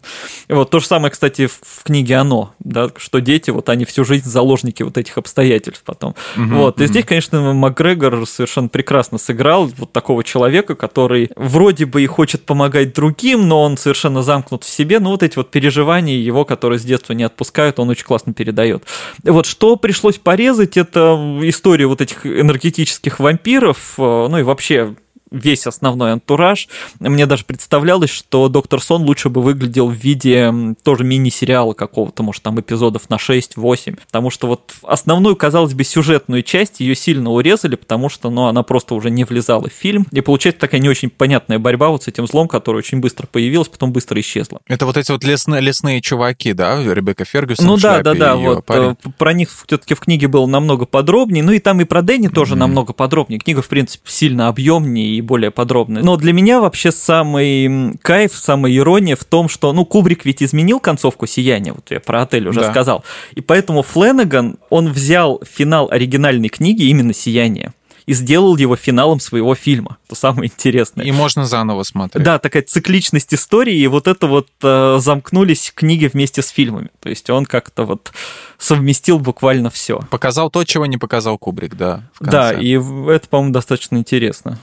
[0.49, 4.05] Вот то же самое, кстати, в, в книге «Оно», да, что дети, вот они всю
[4.05, 6.15] жизнь заложники вот этих обстоятельств потом.
[6.37, 12.03] Мгм, вот, и здесь, конечно, Макгрегор совершенно прекрасно сыграл вот такого человека, который вроде бы
[12.03, 16.17] и хочет помогать другим, но он совершенно замкнут в себе, но вот эти вот переживания
[16.17, 18.85] его, которые с детства не отпускают, он очень классно передает.
[19.23, 24.95] Вот что пришлось порезать, это история вот этих энергетических вампиров, э, ну и вообще
[25.35, 26.69] весь основной антураж.
[27.01, 32.43] Мне даже представлялось, что Доктор Сон лучше бы выглядел в виде тоже мини-сериала какого-то, может,
[32.43, 33.99] там эпизодов на 6-8.
[34.07, 38.63] Потому что вот основную, казалось бы, сюжетную часть ее сильно урезали, потому что ну, она
[38.63, 40.07] просто уже не влезала в фильм.
[40.11, 43.69] И получается такая не очень понятная борьба вот с этим злом, который очень быстро появилась,
[43.69, 44.61] потом быстро исчезла.
[44.67, 46.83] Это вот эти вот лесные, лесные чуваки, да?
[46.83, 48.97] Ребекка Фергюсон Ну да, да, да, вот парень.
[49.05, 52.29] э, про них все-таки в книге было намного подробнее, ну и там и про Дэнни
[52.29, 52.61] тоже Мгм.
[52.61, 53.39] намного подробнее.
[53.41, 56.03] Книга, в принципе, сильно объемнее и более подробная.
[56.03, 60.81] Но для меня вообще самый кайф, самая ирония в том, что, ну, Кубрик ведь изменил
[60.81, 62.71] концовку «Сияния», вот я про отель уже Да.
[62.71, 67.73] сказал, и поэтому Фленнеган, он взял финал оригинальной книги именно «Сияние»
[68.07, 69.97] и сделал его финалом своего фильма.
[70.07, 71.07] Это самое интересное.
[71.07, 72.23] И можно заново смотреть.
[72.23, 76.91] Да, такая цикличность истории, и вот это вот э, замкнулись книги вместе с фильмами.
[77.01, 78.13] То есть он как-то вот
[78.59, 80.01] совместил буквально все.
[80.11, 82.03] Показал то, чего не показал Кубрик, да.
[82.21, 84.59] Да, и это, по-моему, достаточно интересно.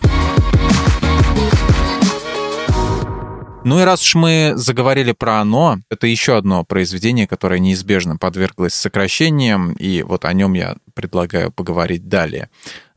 [3.64, 8.74] Ну и раз уж мы заговорили про оно, это еще одно произведение, которое неизбежно подверглось
[8.74, 12.50] сокращениям, и вот о нем я предлагаю поговорить далее.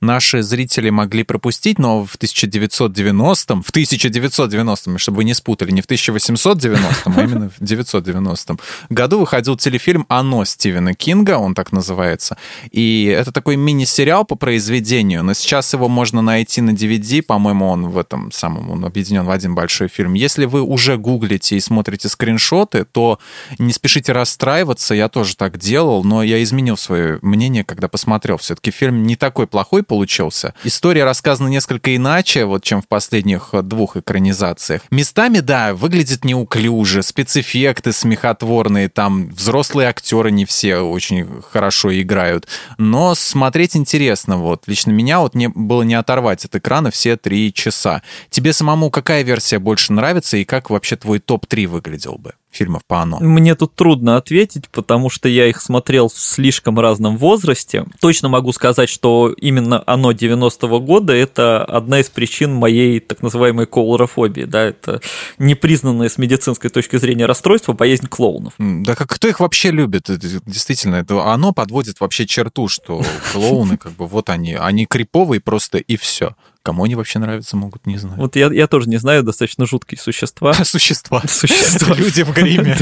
[0.04, 5.86] Наши зрители могли пропустить, но в 1990-м, в 1990-м, чтобы вы не спутали, не в
[5.86, 12.36] 1890-м, а именно в 990-м году выходил телефильм «Оно» Стивена Кинга, он так называется.
[12.70, 17.88] И это такой мини-сериал по произведению, но сейчас его можно найти на DVD, по-моему, он
[17.88, 20.12] в этом самом, он объединен в один большой фильм.
[20.12, 23.18] Если вы уже гуглите и смотрите скриншоты, то
[23.58, 28.36] не спешите расстраиваться, я тоже так делал, но я изменил свое мнение, когда посмотрел.
[28.36, 30.54] Все-таки фильм не такой плохой получился.
[30.64, 34.82] История рассказана несколько иначе, вот, чем в последних э, двух экранизациях.
[34.90, 43.14] Местами, да, выглядит неуклюже, спецэффекты смехотворные, там взрослые актеры не все очень хорошо играют, но
[43.14, 44.64] смотреть интересно, вот.
[44.66, 48.02] Лично меня вот не, было не оторвать от экрана все три часа.
[48.30, 52.34] Тебе самому какая версия больше нравится и как вообще твой топ-3 выглядел бы?
[52.54, 53.18] Фильмов по «Оно»?
[53.20, 57.84] Мне тут трудно ответить, потому что я их смотрел в слишком разном возрасте.
[58.00, 63.66] Точно могу сказать, что именно «Оно» 90-го года– это одна из причин моей так называемой
[63.66, 64.44] колорофобии.
[64.44, 65.00] Да, это
[65.38, 68.54] непризнанное с медицинской точки зрения расстройство, боязнь клоунов.
[68.58, 70.04] Да как кто их вообще любит?
[70.46, 75.78] Действительно, это «Оно» подводит вообще черту, что клоуны, как бы, вот они, они криповые просто
[75.78, 76.34] и все.
[76.64, 78.16] Кому они вообще нравятся, могут не знать.
[78.16, 80.54] Вот я, я тоже не знаю, достаточно жуткие существа.
[80.64, 81.20] Существа.
[81.28, 81.94] Существа.
[81.98, 82.74] Люди в гриме.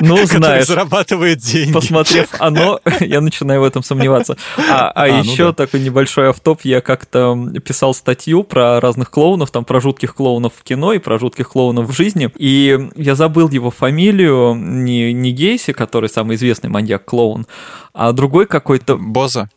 [0.00, 0.66] Ну, знаешь.
[0.66, 1.72] зарабатывают деньги.
[1.72, 4.36] Посмотрев оно, я начинаю в этом сомневаться.
[4.58, 5.66] А, а, а еще ну да.
[5.66, 10.64] такой небольшой автоп, я как-то писал статью про разных клоунов, там про жутких клоунов в
[10.64, 12.28] кино и про жутких клоунов в жизни.
[12.36, 17.46] И я забыл его фамилию, не Гейси, который самый известный маньяк-клоун,
[17.94, 18.96] а другой какой-то...
[18.96, 19.48] Боза.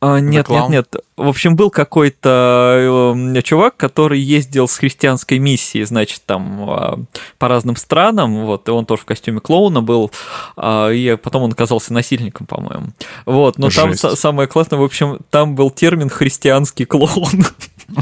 [0.00, 0.96] А, нет, нет, нет.
[1.16, 6.96] В общем, был какой-то э, чувак, который ездил с христианской миссией, значит, там э,
[7.38, 10.10] по разным странам, вот, и он тоже в костюме клоуна был,
[10.58, 12.88] э, и потом он оказался насильником, по-моему.
[13.24, 14.02] Вот, но Жесть.
[14.02, 17.46] там самое классное, в общем, там был термин христианский клоун.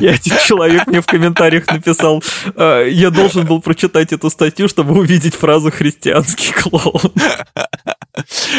[0.00, 2.22] И один человек мне в комментариях написал,
[2.56, 7.12] я должен был прочитать эту статью, чтобы увидеть фразу «христианский клоун».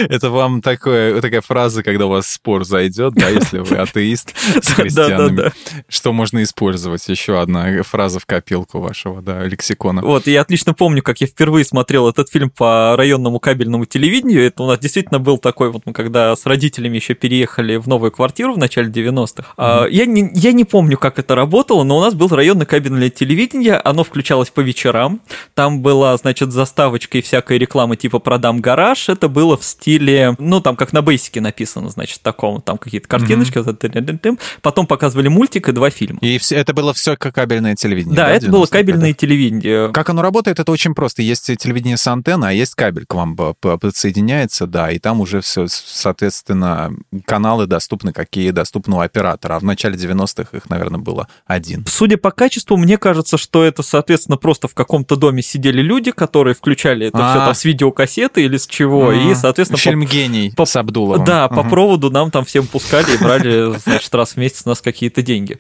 [0.10, 4.72] Это вам такое, такая фраза, когда у вас спор зайдет, да, если вы атеист с
[4.72, 5.52] христианами,
[5.88, 7.08] что можно использовать.
[7.08, 10.02] Еще одна фраза в копилку вашего, да, лексикона.
[10.02, 14.44] Вот, я отлично помню, как я впервые смотрел этот фильм по районному кабельному телевидению.
[14.44, 18.12] Это у нас действительно был такой, вот мы когда с родителями еще переехали в новую
[18.12, 19.54] квартиру в начале 90-х.
[19.56, 19.92] Mm-hmm.
[19.92, 23.76] Я, не, я не помню, как это работало, но у нас был районное кабельное телевидение,
[23.76, 25.22] оно включалось по вечерам.
[25.54, 29.10] Там была, значит, заставочка и всякая реклама типа «Продам гараж».
[29.10, 33.10] Это был было в стиле, ну, там, как на бейсике написано, значит, таком, там какие-то
[33.10, 34.40] картиночки, mm-hmm.
[34.62, 36.20] потом показывали мультик и два фильма.
[36.22, 38.28] И все, это было все как кабельное телевидение, да?
[38.28, 39.18] Да, это было кабельное да?
[39.18, 39.92] телевидение.
[39.92, 41.22] Как оно работает, это очень просто.
[41.22, 45.66] Есть телевидение с антенной, а есть кабель к вам подсоединяется, да, и там уже все,
[45.68, 46.94] соответственно,
[47.26, 49.56] каналы доступны, какие доступны у оператора.
[49.56, 51.86] А в начале 90-х их, наверное, было один.
[51.88, 56.56] Судя по качеству, мне кажется, что это, соответственно, просто в каком-то доме сидели люди, которые
[56.56, 59.78] включали это все там с видеокассеты или с чего, и и, соответственно...
[59.78, 61.26] Фильм «Гений» по, с Абдуловым.
[61.26, 64.82] Да, по проводу нам там всем пускали и брали, значит, раз в месяц у нас
[64.82, 65.58] какие-то деньги.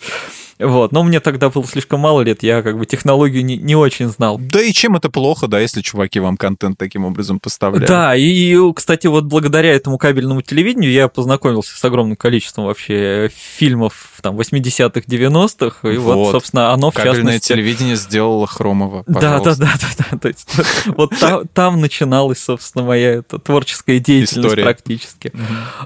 [0.60, 0.92] Вот.
[0.92, 4.38] Но мне тогда было слишком мало лет, я как бы технологию не, не очень знал.
[4.38, 7.88] Да и чем это плохо, да, если чуваки вам контент таким образом поставляют?
[7.88, 14.14] Да, и, кстати, вот благодаря этому кабельному телевидению я познакомился с огромным количеством вообще фильмов
[14.22, 17.54] там 80-х, 90-х, и вот, вот собственно, оно в Кабельное частности...
[17.54, 20.48] телевидение сделало Хромова, Да, да, да, да, да, то есть
[20.86, 24.64] вот там, там начиналась, собственно, моя эта творческая деятельность История.
[24.64, 25.28] практически.
[25.34, 25.44] Угу.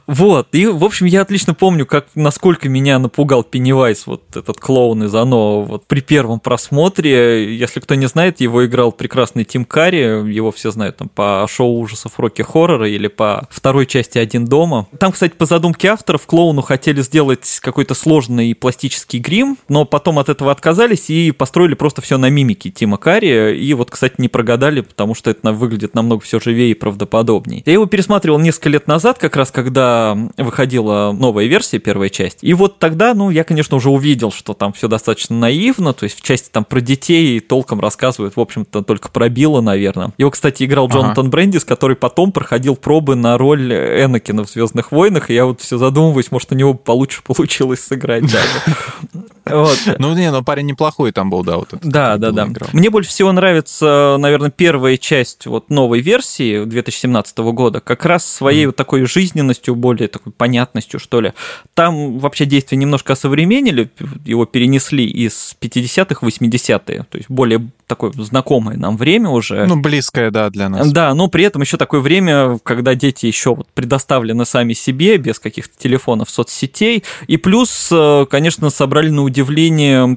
[0.07, 5.03] Вот, и, в общем, я отлично помню, как, насколько меня напугал Пеннивайз, вот этот клоун
[5.03, 10.31] из Оно, вот при первом просмотре, если кто не знает, его играл прекрасный Тим Карри,
[10.31, 14.87] его все знают там по шоу ужасов Рокки Хоррора или по второй части «Один дома».
[14.99, 20.29] Там, кстати, по задумке авторов, клоуну хотели сделать какой-то сложный пластический грим, но потом от
[20.29, 23.57] этого отказались и построили просто все на мимике Тима Карри.
[23.57, 27.63] И вот, кстати, не прогадали, потому что это выглядит намного все живее и правдоподобнее.
[27.65, 32.39] Я его пересматривал несколько лет назад, как раз когда выходила новая версия, первая часть.
[32.41, 36.19] И вот тогда, ну, я, конечно, уже увидел, что там все достаточно наивно, то есть
[36.19, 40.11] в части там про детей толком рассказывают, в общем-то, только про Билла, наверное.
[40.17, 41.29] Его, кстати, играл Джонатан ага.
[41.29, 45.77] Брендис, который потом проходил пробы на роль Энакина в Звездных войнах, и я вот все
[45.77, 49.27] задумываюсь, может, у него получше получилось сыграть даже.
[49.51, 49.77] Вот.
[49.99, 51.89] Ну, не, ну парень неплохой там был, да, вот этот.
[51.89, 52.47] Да, да, да.
[52.47, 52.69] Играл.
[52.73, 58.63] Мне больше всего нравится, наверное, первая часть вот новой версии 2017 года, как раз своей
[58.63, 58.67] mm.
[58.67, 61.33] вот такой жизненностью, более такой понятностью, что ли.
[61.73, 63.89] Там вообще действие немножко осовременили,
[64.25, 69.65] его перенесли из 50-х в 80-е, то есть более такое знакомое нам время уже.
[69.65, 70.91] Ну, близкое, да, для нас.
[70.91, 75.39] Да, но при этом еще такое время, когда дети еще вот предоставлены сами себе, без
[75.39, 77.03] каких-то телефонов, соцсетей.
[77.27, 79.36] И плюс, э, конечно, собрали на удивление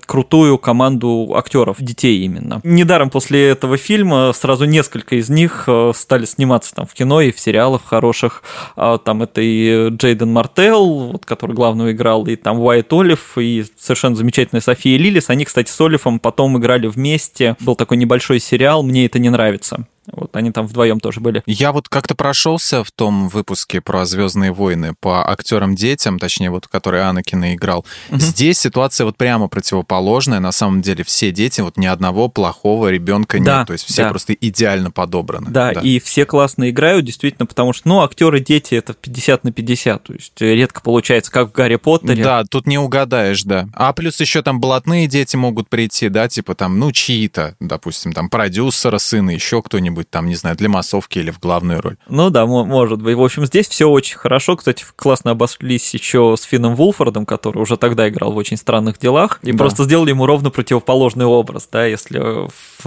[0.06, 2.61] крутую команду актеров, детей именно.
[2.64, 7.33] Недаром после этого фильма сразу несколько из них э, стали сниматься там в кино и
[7.33, 8.42] в сериалах хороших.
[8.76, 13.64] А, там это и Джейден Мартел, вот, который главного играл, и там Уайт Олив, и
[13.78, 15.30] совершенно замечательная София Лилис.
[15.30, 17.56] Они, кстати, с Олифом потом играли вместе.
[17.61, 19.87] Был такой небольшой сериал «Мне это не нравится».
[20.12, 21.42] Вот они там вдвоем тоже были.
[21.46, 27.03] Я вот как-то прошелся в том выпуске про Звездные войны по актерам-детям, точнее, вот который
[27.03, 27.85] Анакина играл.
[28.11, 28.18] Угу.
[28.18, 30.40] Здесь ситуация вот прямо противоположная.
[30.40, 33.66] На самом деле все дети, вот ни одного плохого ребенка да, нет.
[33.66, 34.11] То есть все да.
[34.11, 35.51] просто идеально подобраны.
[35.51, 39.53] Да, да, и все классно играют, действительно, потому что, ну, актеры дети это 50 на
[39.53, 40.03] 50.
[40.03, 42.23] То есть редко получается, как в Гарри Поттере.
[42.23, 43.68] Да, тут не угадаешь, да.
[43.75, 48.29] А плюс еще там блатные дети могут прийти, да, типа там, ну, чьи-то, допустим, там
[48.29, 51.97] продюсера, сына, еще кто-нибудь там, не знаю, для массовки или в главную роль.
[52.09, 53.17] Ну да, может быть.
[53.17, 54.57] В общем, здесь все очень хорошо.
[54.57, 59.41] Кстати, классно обошлись еще с Финном Вулфордом, который уже тогда играл в очень странных делах,
[59.43, 59.59] и да.
[59.59, 62.80] просто сделали ему ровно противоположный образ, да, если в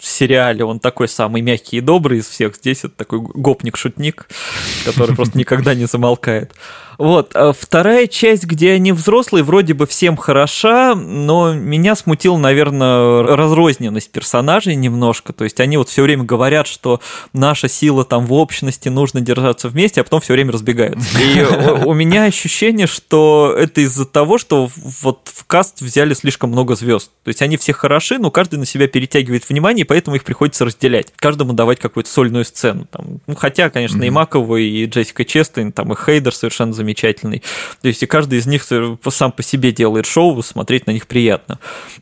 [0.00, 4.28] сериале он такой самый мягкий и добрый из всех, здесь это такой гопник-шутник,
[4.84, 6.52] который просто никогда не замолкает.
[6.98, 7.34] Вот.
[7.34, 14.12] А вторая часть, где они взрослые, вроде бы всем хороша, но меня смутила, наверное, разрозненность
[14.12, 15.32] персонажей немножко.
[15.32, 17.00] То есть они вот все время говорят, что
[17.32, 21.18] наша сила там в общности, нужно держаться вместе, а потом все время разбегаются.
[21.20, 21.42] И
[21.84, 24.70] у меня ощущение, что это из-за того, что
[25.02, 27.10] вот в каст взяли слишком много звезд.
[27.24, 30.64] То есть они все хороши, но каждый на себя перетягивает внимание, и поэтому их приходится
[30.64, 31.12] разделять.
[31.16, 32.86] Каждому давать какую-то сольную сцену.
[32.90, 34.06] Там, ну, хотя, конечно, mm-hmm.
[34.06, 37.42] и Макову, и Джессика Честейн, там, и Хейдер совершенно замечательный.
[37.80, 41.58] То есть и каждый из них сам по себе делает шоу, смотреть на них приятно.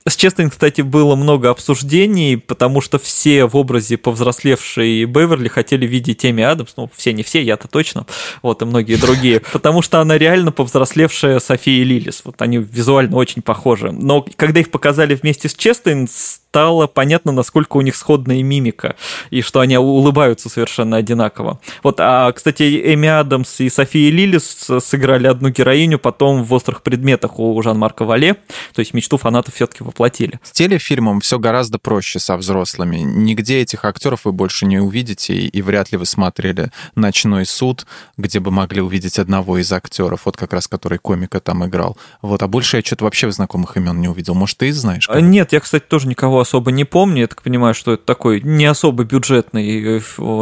[0.07, 6.25] С Честейн, кстати, было много обсуждений, потому что все в образе повзрослевшей Беверли хотели видеть
[6.25, 8.07] Эми Адамс, ну, все не все, я-то точно,
[8.43, 13.43] вот, и многие другие, потому что она реально повзрослевшая София Лилис, вот они визуально очень
[13.43, 13.93] похожи.
[13.93, 16.09] Но когда их показали вместе с Честейн,
[16.51, 18.97] стало понятно, насколько у них сходная мимика,
[19.31, 21.61] и что они улыбаются совершенно одинаково.
[21.85, 27.39] Вот, а, кстати, Эми Адамс и София Лилис сыграли одну героиню потом в «Острых предметах»
[27.39, 28.35] у Жан-Марка Вале,
[28.75, 30.41] то есть мечту фанатов все-таки воплотили.
[30.43, 32.97] С телефильмом все гораздо проще со взрослыми.
[32.97, 37.87] Нигде этих актеров вы больше не увидите, и вряд ли вы смотрели «Ночной суд»,
[38.17, 41.97] где бы могли увидеть одного из актеров, вот как раз который комика там играл.
[42.23, 44.35] Вот, а больше я что-то вообще знакомых имен не увидел.
[44.35, 45.07] Может, ты знаешь?
[45.07, 45.21] Кого?
[45.21, 47.23] Нет, я, кстати, тоже никого особо не помню.
[47.23, 50.01] Я так понимаю, что это такой не особо бюджетный э,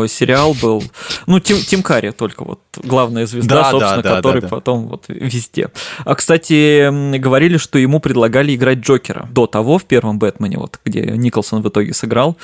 [0.08, 0.82] сериал был.
[1.26, 4.56] Ну, Тим, Тим Карри только вот главная звезда, да, собственно, да, да, который да, да.
[4.56, 5.70] потом вот везде.
[6.04, 11.02] А, кстати, говорили, что ему предлагали играть Джокера до того в первом Бэтмене, вот где
[11.02, 12.36] Николсон в итоге сыграл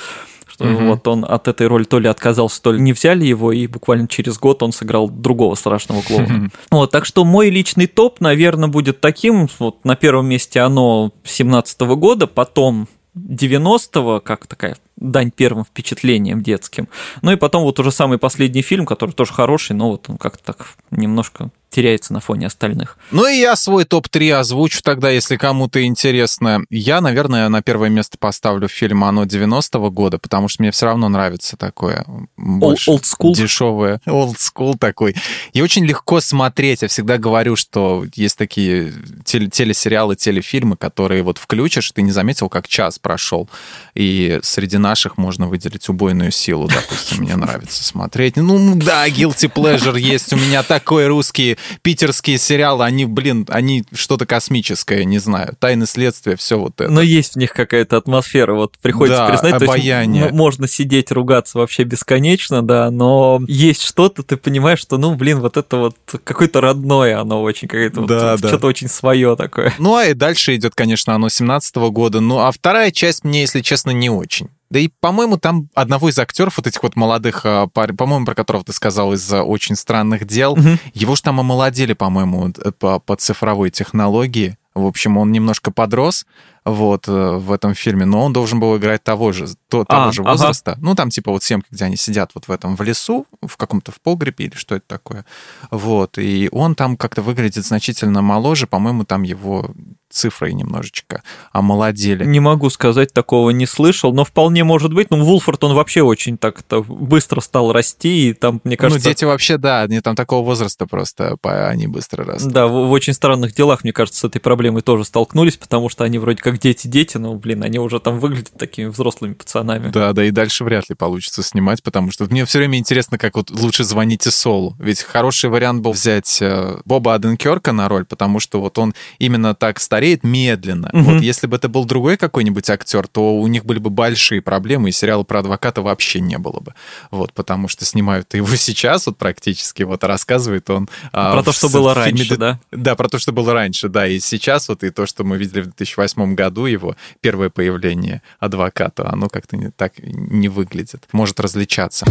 [0.55, 0.85] что угу.
[0.85, 4.07] вот он от этой роли то ли отказался, то ли не взяли его, и буквально
[4.07, 6.49] через год он сыграл другого страшного клоуна.
[6.71, 11.81] Вот, так что мой личный топ, наверное, будет таким, вот на первом месте оно 17
[11.81, 16.87] года, потом 90-го, как такая дань первым впечатлениям детским.
[17.21, 20.43] Ну и потом вот уже самый последний фильм, который тоже хороший, но вот он как-то
[20.53, 22.97] так немножко теряется на фоне остальных.
[23.11, 26.61] Ну и я свой топ-3 озвучу тогда, если кому-то интересно.
[26.69, 31.09] Я, наверное, на первое место поставлю фильм «Оно» 90-го года, потому что мне все равно
[31.09, 32.05] нравится такое
[32.37, 33.33] больше old school.
[33.33, 33.99] дешевое.
[34.05, 35.15] Old school такой.
[35.53, 36.81] И очень легко смотреть.
[36.81, 38.93] Я всегда говорю, что есть такие
[39.25, 43.49] теле телесериалы, телефильмы, которые вот включишь, ты не заметил, как час прошел.
[43.93, 48.37] И среди наших можно выделить «Убойную силу», допустим, мне нравится смотреть.
[48.37, 54.25] Ну да, guilty pleasure есть у меня такой русский питерские сериалы, они, блин, они что-то
[54.25, 55.55] космическое, не знаю.
[55.59, 56.91] Тайны следствия, все вот это.
[56.91, 59.55] Но есть в них какая-то атмосфера, вот приходится да, признать.
[59.55, 60.23] Обаяние.
[60.23, 65.15] То есть, можно сидеть, ругаться вообще бесконечно, да, но есть что-то, ты понимаешь, что, ну,
[65.15, 68.47] блин, вот это вот какое-то родное оно очень, какое-то да, вот, да.
[68.47, 69.73] что-то очень свое такое.
[69.79, 72.19] Ну, а и дальше идет, конечно, оно 17 -го года.
[72.19, 74.49] Ну, а вторая часть мне, если честно, не очень.
[74.69, 78.63] Да и, по-моему, там одного из актеров, вот этих вот молодых, а, по-моему, про которого
[78.63, 80.77] ты сказал из очень странных дел, угу.
[80.93, 84.57] его же там омолодили, по-моему, э, по, по цифровой технологии.
[84.73, 86.25] В общем, он немножко подрос,
[86.65, 90.11] вот, э, в этом фильме, но он должен был играть того же, то, того а,
[90.11, 90.73] же возраста.
[90.73, 90.81] Ага.
[90.81, 93.91] Ну, там типа вот семки, где они сидят вот в этом, в лесу, в каком-то
[93.91, 95.25] в погребе или что это такое.
[95.69, 99.71] Вот, и он там как-то выглядит значительно моложе, по-моему, там его
[100.15, 102.25] цифрой немножечко омолодели.
[102.25, 105.11] Не могу сказать, такого не слышал, но вполне может быть.
[105.11, 109.07] Ну, Вулфорд, он вообще очень так-то быстро стал расти, и там, мне ну, кажется...
[109.07, 112.51] Ну, дети вообще, да, они там такого возраста просто, они быстро растут.
[112.51, 116.03] Да, в, в очень странных делах, мне кажется, с этой проблемой тоже столкнулись, потому что
[116.03, 119.89] они вроде как дети-дети, но, блин, они уже там выглядят такими взрослыми пацанами.
[119.89, 123.35] Да, да, и дальше вряд ли получится снимать, потому что мне все время интересно, как
[123.35, 124.75] вот лучше звоните Солу.
[124.79, 129.55] Ведь хороший вариант был взять э, Боба Аденкерка на роль, потому что вот он именно
[129.55, 130.89] так стареет, стареет медленно.
[130.93, 131.01] Угу.
[131.03, 134.89] Вот если бы это был другой какой-нибудь актер, то у них были бы большие проблемы,
[134.89, 136.73] и сериала про адвоката вообще не было бы.
[137.09, 140.87] Вот, потому что снимают его сейчас, вот практически, вот рассказывает он...
[141.11, 142.59] А, про а, то, что было раньше, фильме, да?
[142.71, 145.61] Да, про то, что было раньше, да, и сейчас вот, и то, что мы видели
[145.61, 151.07] в 2008 году, его первое появление адвоката, оно как-то не, так не выглядит.
[151.11, 152.05] Может различаться.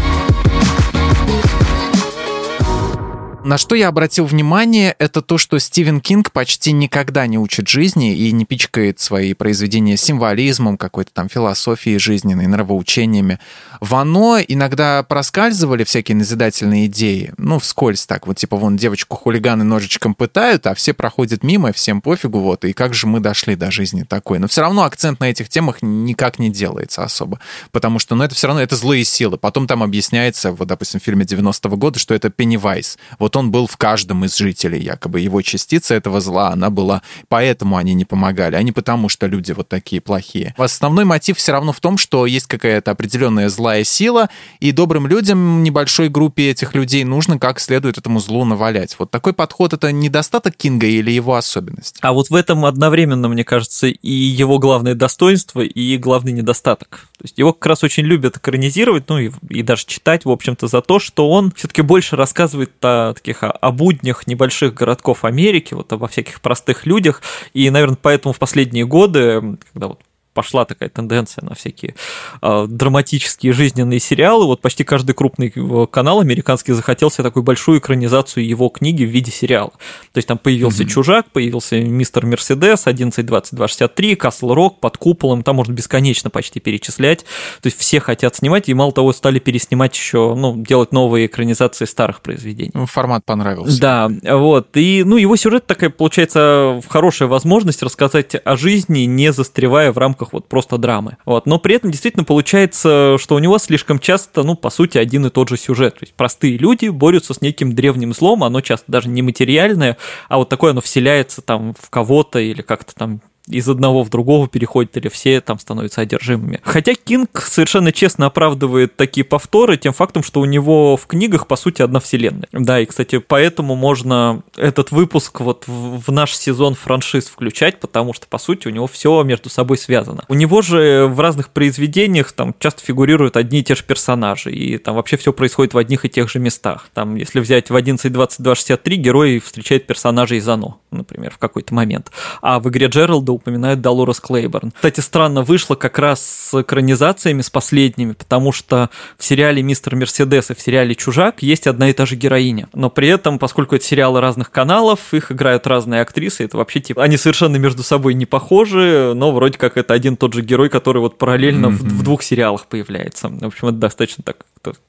[3.45, 8.17] На что я обратил внимание, это то, что Стивен Кинг почти никогда не учит жизни
[8.17, 13.39] и не пичкает свои произведения символизмом, какой-то там философией жизненной, нравоучениями.
[13.83, 19.63] В оно иногда проскальзывали всякие назидательные идеи, ну, вскользь так, вот типа вон девочку хулиганы
[19.63, 23.71] ножичком пытают, а все проходят мимо, всем пофигу, вот, и как же мы дошли до
[23.71, 24.39] жизни такой.
[24.39, 27.41] Но все равно акцент на этих темах никак не делается особо,
[27.73, 29.37] потому что, ну, это все равно, это злые силы.
[29.37, 32.97] Потом там объясняется, вот, допустим, в фильме 90-го года, что это Пеннивайз.
[33.19, 35.21] Вот он был в каждом из жителей, якобы.
[35.21, 37.03] Его частица этого зла, она была...
[37.29, 40.55] Поэтому они не помогали, а не потому, что люди вот такие плохие.
[40.57, 44.29] Основной мотив все равно в том, что есть какая-то определенная злая сила,
[44.61, 48.97] и добрым людям, небольшой группе этих людей нужно как следует этому злу навалять.
[48.99, 51.99] Вот такой подход— это недостаток Кинга или его особенность?
[52.01, 57.09] А вот в этом одновременно, мне кажется, и его главное достоинство, и главный недостаток.
[57.19, 60.67] То есть его как раз очень любят экранизировать, ну и, и даже читать, в общем-то,
[60.67, 65.93] за то, что он все-таки больше рассказывает о таких о, буднях небольших городков Америки, вот
[65.93, 67.23] обо всяких простых людях.
[67.55, 70.01] И, наверное, поэтому в последние годы, когда вот
[70.35, 71.95] пошла такая тенденция на всякие
[72.43, 74.47] э, драматические жизненные сериалы.
[74.47, 79.09] Вот почти каждый крупный э, канал американский захотел себе такую большую экранизацию его книги в
[79.09, 79.71] виде сериала.
[80.13, 80.89] То есть там появился mm-hmm.
[80.89, 86.61] Чужак, появился Мистер Мерседес, 11, 20, 263, Касл Рок, под куполом, там можно бесконечно почти
[86.61, 87.25] перечислять.
[87.61, 91.85] То есть все хотят снимать, и мало того, стали переснимать еще, ну, делать новые экранизации
[91.85, 92.73] старых произведений.
[92.75, 93.81] Ну, формат понравился.
[93.81, 94.77] Да, вот.
[94.77, 100.24] И, ну, его сюжет такая, получается, хорошая возможность рассказать о жизни, не застревая в рамках
[100.25, 101.17] рамках вот просто драмы.
[101.25, 101.47] Вот.
[101.47, 105.31] Но при этом действительно получается, что у него слишком часто, ну, по сути, один и
[105.31, 105.95] тот же сюжет.
[105.95, 109.97] То есть простые люди борются с неким древним злом, оно часто даже не материальное,
[110.29, 114.49] а вот такое оно вселяется там в кого-то или как-то там из одного в другого
[114.49, 116.61] переходит, или все там становятся одержимыми.
[116.63, 121.57] Хотя Кинг совершенно честно оправдывает такие повторы тем фактом, что у него в книгах, по
[121.57, 122.49] сути, одна вселенная.
[122.53, 128.27] Да, и, кстати, поэтому можно этот выпуск вот в наш сезон франшиз включать, потому что,
[128.27, 130.25] по сути, у него все между собой связано.
[130.29, 134.79] У него же в разных произведениях там часто фигурируют одни и те же персонажи, и
[134.79, 136.89] там вообще все происходит в одних и тех же местах.
[136.95, 142.11] Там, если взять в 11.22.63, герой встречает персонажей из Оно, например, в какой-то момент.
[142.41, 144.73] А в игре Джералда упоминает Долорес Клейборн.
[144.73, 150.51] Кстати, странно вышло как раз с экранизациями, с последними, потому что в сериале «Мистер Мерседес»
[150.51, 152.69] и в сериале «Чужак» есть одна и та же героиня.
[152.73, 157.03] Но при этом, поскольку это сериалы разных каналов, их играют разные актрисы, это вообще типа...
[157.03, 160.99] Они совершенно между собой не похожи, но вроде как это один тот же герой, который
[160.99, 161.71] вот параллельно mm-hmm.
[161.71, 163.29] в, в двух сериалах появляется.
[163.29, 164.39] В общем, это достаточно так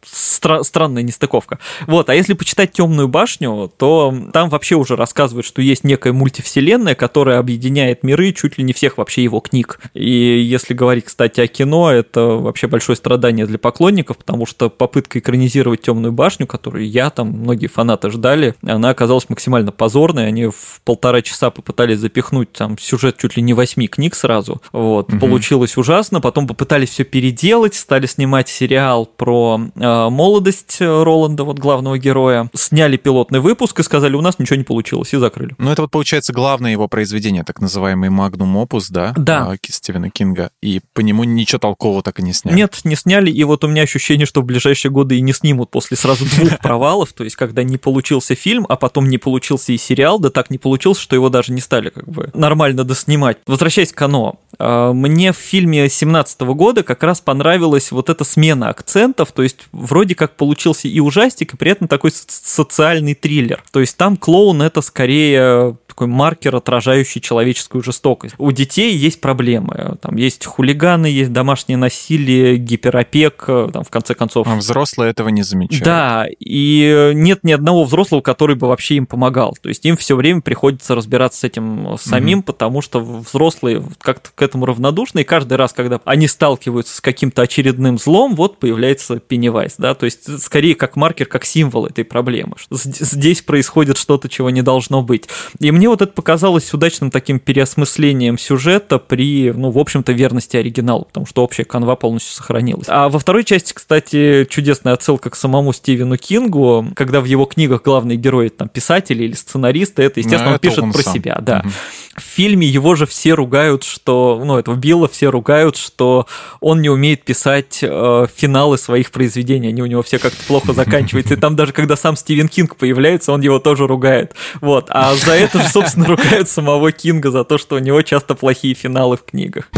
[0.04, 1.60] стра- странная нестыковка.
[1.88, 6.96] Вот, а если почитать Темную башню, то там вообще уже рассказывают, что есть некая мультивселенная,
[6.96, 9.80] которая объединяет миры чуть ли не всех вообще его книг.
[9.94, 15.20] И если говорить, кстати, о кино, это вообще большое страдание для поклонников, потому что попытка
[15.20, 20.28] экранизировать Темную башню, которую я там, многие фанаты ждали, она оказалась максимально позорной.
[20.28, 24.62] Они в полтора часа попытались запихнуть там сюжет чуть ли не восьми книг сразу.
[24.72, 25.20] Вот, угу.
[25.20, 26.22] получилось ужасно.
[26.22, 32.50] Потом попытались все переделать, стали снимать сериал про молодость Роланда, вот главного героя.
[32.54, 35.56] Сняли пилотный выпуск и сказали, у нас ничего не получилось, и закрыли.
[35.58, 39.14] Ну, это вот получается главное его произведение, так называемый Magnum Opus, да?
[39.18, 39.52] Да.
[39.52, 40.52] А, Стивена Кинга.
[40.62, 42.56] И по нему ничего толкового так и не сняли.
[42.56, 45.72] Нет, не сняли, и вот у меня ощущение, что в ближайшие годы и не снимут
[45.72, 49.78] после сразу двух провалов, то есть когда не получился фильм, а потом не получился и
[49.78, 53.38] сериал, да так не получился, что его даже не стали как бы нормально доснимать.
[53.46, 58.70] Возвращаясь к Оно, а, мне в фильме 17 года как раз понравилась вот эта смена
[58.70, 63.64] акцентов, то есть вроде как получился и ужастик, и при этом такой социальный триллер.
[63.72, 68.36] То есть там клоун это скорее такой маркер, отражающий человеческую жестокость.
[68.38, 69.98] У детей есть проблемы.
[70.02, 74.46] Там есть хулиганы, есть домашнее насилие, гиперопек, там, в конце концов.
[74.46, 75.86] А взрослые этого не замечают.
[75.86, 79.58] Да, и нет ни одного взрослого, который бы вообще им помогал.
[79.62, 82.48] То есть им все время приходится разбираться с этим самим, угу.
[82.48, 87.44] потому что взрослые как-то к этому равнодушны, и каждый раз, когда они сталкиваются с каким-то
[87.44, 92.58] очередным злом, вот появляется Пеннивайз, да, то есть скорее как маркер, как символ этой проблемы.
[92.70, 95.30] Здесь происходит что-то, чего не должно быть.
[95.60, 100.58] И мне мне вот это показалось удачным таким переосмыслением сюжета при, ну, в общем-то, верности
[100.58, 102.88] оригиналу, потому что общая канва полностью сохранилась.
[102.90, 107.84] А во второй части, кстати, чудесная отсылка к самому Стивену Кингу, когда в его книгах
[107.84, 111.14] главный герой там писатель или сценарист, это, естественно, ну, он пишет про сам.
[111.14, 111.60] себя, да.
[111.64, 111.70] Угу.
[112.16, 116.26] В фильме его же все ругают, что, ну, этого Билла все ругают, что
[116.62, 121.36] он не умеет писать э, финалы своих произведений, они у него все как-то плохо заканчиваются.
[121.36, 124.34] И там даже когда сам Стивен Кинг появляется, он его тоже ругает.
[124.62, 124.88] Вот.
[124.90, 128.74] А за это же, собственно, ругают самого Кинга за то, что у него часто плохие
[128.74, 129.70] финалы в книгах.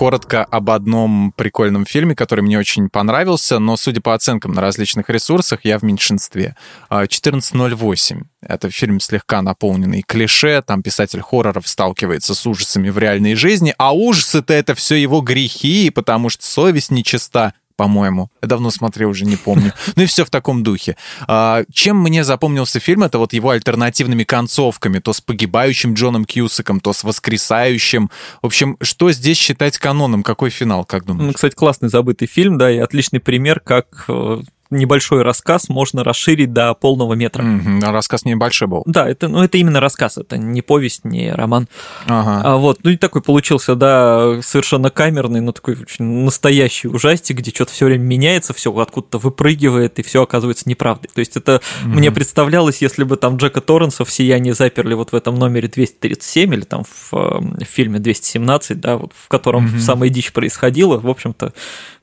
[0.00, 5.10] коротко об одном прикольном фильме, который мне очень понравился, но, судя по оценкам на различных
[5.10, 6.56] ресурсах, я в меньшинстве.
[6.88, 8.22] 1408.
[8.40, 13.74] А, это фильм слегка наполненный клише, там писатель хорроров сталкивается с ужасами в реальной жизни,
[13.76, 18.28] а ужасы-то это все его грехи, потому что совесть нечиста по-моему.
[18.42, 19.72] Я давно смотрел, уже не помню.
[19.96, 20.96] Ну и все в таком духе.
[21.26, 26.80] А, чем мне запомнился фильм, это вот его альтернативными концовками, то с погибающим Джоном Кьюсаком,
[26.80, 28.10] то с воскресающим.
[28.42, 30.22] В общем, что здесь считать каноном?
[30.22, 31.26] Какой финал, как думаешь?
[31.26, 36.52] Ну, кстати, классный забытый фильм, да, и отличный пример, как э, небольшой рассказ можно расширить
[36.52, 37.42] до полного метра.
[37.42, 37.90] Mm-hmm.
[37.90, 38.82] Рассказ небольшой был.
[38.86, 41.68] Да, это, ну, это именно рассказ, это не повесть, не роман.
[42.06, 42.42] Ага.
[42.44, 47.50] А вот, ну и такой получился, да, совершенно камерный, но такой очень настоящий ужастик, где
[47.50, 51.10] что-то все время меняется, все откуда-то выпрыгивает, и все оказывается неправдой.
[51.12, 51.86] То есть это mm-hmm.
[51.86, 56.54] мне представлялось, если бы там Джека Торренса в «Сиянии» заперли вот в этом номере 237
[56.54, 59.78] или там в, в фильме 217, да, вот в котором mm-hmm.
[59.78, 61.52] самая дичь происходила, в общем-то,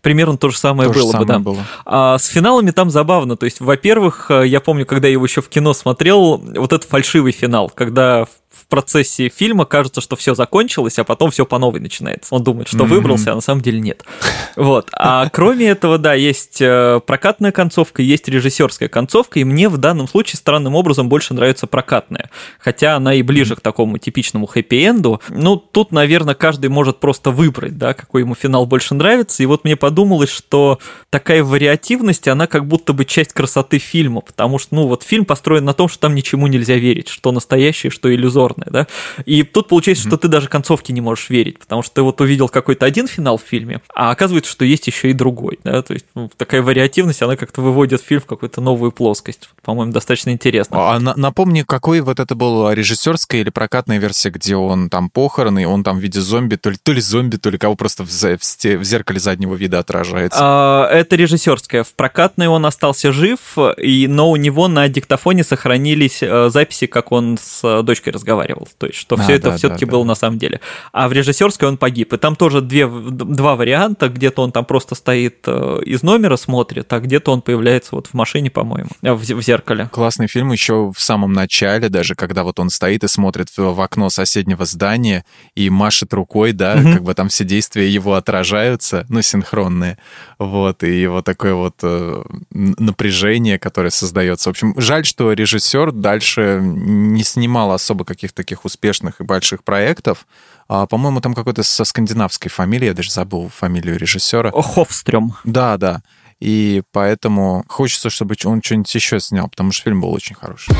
[0.02, 1.40] примерно то же самое то было же бы, да.
[1.40, 1.66] Было.
[1.86, 3.38] А с финалами там забавно.
[3.38, 6.90] То есть, во-первых, э, я помню, когда я его еще в кино смотрел, вот этот
[6.90, 8.26] фальшивый финал, когда
[8.68, 12.36] в процессе фильма кажется, что все закончилось, а потом все по новой начинается.
[12.36, 12.88] Он думает, что mm-hmm.
[12.88, 14.04] выбрался, а на самом деле нет.
[14.58, 14.90] Вот.
[14.92, 20.08] А кроме этого, да, есть э, прокатная концовка, есть режиссерская концовка, и мне в данном
[20.08, 22.32] случае странным образом больше нравится прокатная.
[22.58, 25.22] Хотя она и ближе к такому типичному хэппи-энду.
[25.30, 29.44] Ну, тут, наверное, каждый может просто выбрать, да, какой ему финал больше нравится.
[29.44, 30.80] И вот мне подумалось, что
[31.12, 35.66] такая вариативность, она как будто бы часть красоты фильма, потому что, ну, вот фильм построен
[35.66, 38.88] на том, что там ничему нельзя верить, что настоящее, что иллюзорное иллюзорное, да.
[39.26, 40.10] И тут получается, mm-hmm.
[40.10, 43.38] что ты даже концовке не можешь верить, потому что ты вот увидел какой-то один финал
[43.38, 45.82] в фильме, а оказывается, что есть еще и другой, да.
[45.82, 49.50] То есть ну, такая вариативность, она как-то выводит фильм в какую-то новую плоскость.
[49.64, 50.96] По-моему, достаточно интересно.
[50.96, 55.84] А напомни, какой вот это был режиссерская или прокатная версия, где он там похороны, он
[55.84, 58.40] там в виде зомби, то ли, то ли зомби, то ли кого просто в, в,
[58.40, 60.40] в зеркале заднего вида отражается?
[60.42, 61.84] А, это режиссерская.
[61.84, 67.12] В прокатной он остался жив, и, но у него на диктофоне сохранились э, записи, как
[67.12, 68.68] он с дочкой разговаривал разговаривал.
[68.78, 70.10] То есть, что а, все это да, все-таки да, было да.
[70.10, 70.60] на самом деле.
[70.92, 72.14] А в режиссерской он погиб.
[72.14, 74.10] И там тоже две, два варианта.
[74.10, 78.14] Где-то он там просто стоит э, из номера смотрит, а где-то он появляется вот в
[78.14, 79.90] машине, по-моему, э, в, в зеркале.
[79.92, 84.10] Классный фильм еще в самом начале, даже когда вот он стоит и смотрит в, окно
[84.10, 85.24] соседнего здания
[85.56, 86.94] и машет рукой, да, угу.
[86.94, 89.98] как бы там все действия его отражаются, ну, синхронные.
[90.40, 94.50] Вот, и вот такое вот э, напряжение, которое создается.
[94.50, 99.64] В общем, жаль, что режиссер дальше не снимал особо каких каких-то таких успешных и больших
[99.64, 100.26] проектов.
[100.70, 104.52] А, по-моему, там какой-то со скандинавской фамилией, я даже забыл фамилию режиссера.
[104.52, 105.34] Хофстрем.
[105.44, 106.02] Да, да.
[106.40, 110.74] И поэтому хочется, чтобы он что-нибудь еще снял, потому что фильм был очень хороший.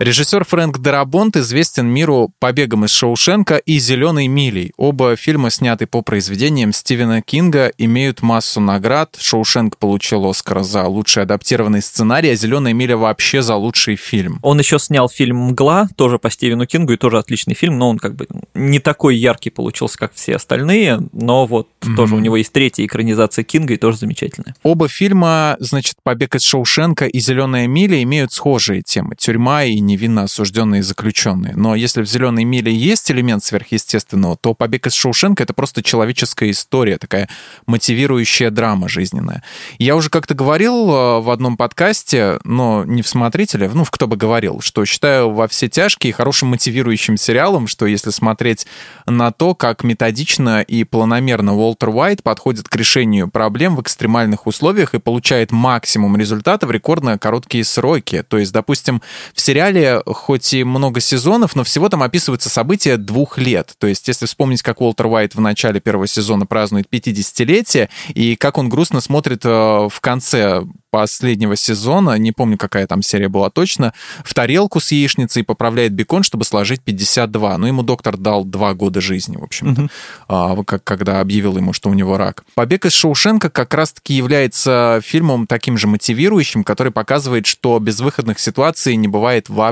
[0.00, 4.72] Режиссер Фрэнк Дарабонт известен миру «Побегом из Шоушенка» и «Зеленой милей».
[4.76, 9.16] Оба фильма, сняты по произведениям Стивена Кинга, имеют массу наград.
[9.18, 14.38] «Шоушенк» получил Оскара за лучший адаптированный сценарий, а «Зеленая миля» вообще за лучший фильм.
[14.42, 17.98] Он еще снял фильм «Мгла», тоже по Стивену Кингу, и тоже отличный фильм, но он
[17.98, 21.96] как бы не такой яркий получился, как все остальные, но вот mm-hmm.
[21.96, 24.54] тоже у него есть третья экранизация Кинга, и тоже замечательная.
[24.62, 29.16] Оба фильма, значит, «Побег из Шоушенка» и «Зеленая миля» имеют схожие темы.
[29.16, 31.54] Тюрьма и невинно осужденные заключенные.
[31.56, 36.50] Но если в «Зеленой миле» есть элемент сверхъестественного, то «Побег из Шоушенка»— это просто человеческая
[36.50, 37.28] история, такая
[37.66, 39.42] мотивирующая драма жизненная.
[39.78, 44.06] Я уже как-то говорил э, в одном подкасте, но не в «Смотрителе», ну, в «Кто
[44.06, 48.66] бы говорил», что считаю «Во все тяжкие» хорошим мотивирующим сериалом, что если смотреть
[49.06, 54.94] на то, как методично и планомерно Уолтер Уайт подходит к решению проблем в экстремальных условиях
[54.94, 58.22] и получает максимум результата в рекордно короткие сроки.
[58.22, 59.02] То есть, допустим,
[59.34, 63.74] в сериале сериале хоть и много сезонов, но всего там описываются события двух лет.
[63.78, 68.58] То есть, если вспомнить, как Уолтер Уайт в начале первого сезона празднует 50-летие, и как
[68.58, 73.92] он грустно смотрит э, в конце последнего сезона, не помню, какая там серия была точно,
[74.24, 77.58] в тарелку с яичницей поправляет бекон, чтобы сложить 52.
[77.58, 79.90] Ну, ему доктор дал два года жизни, в общем-то, угу.
[80.28, 82.44] а, как, когда объявил ему, что у него рак.
[82.54, 88.96] «Побег из Шоушенка» как раз-таки является фильмом таким же мотивирующим, который показывает, что безвыходных ситуаций
[88.96, 89.67] не бывает вообще.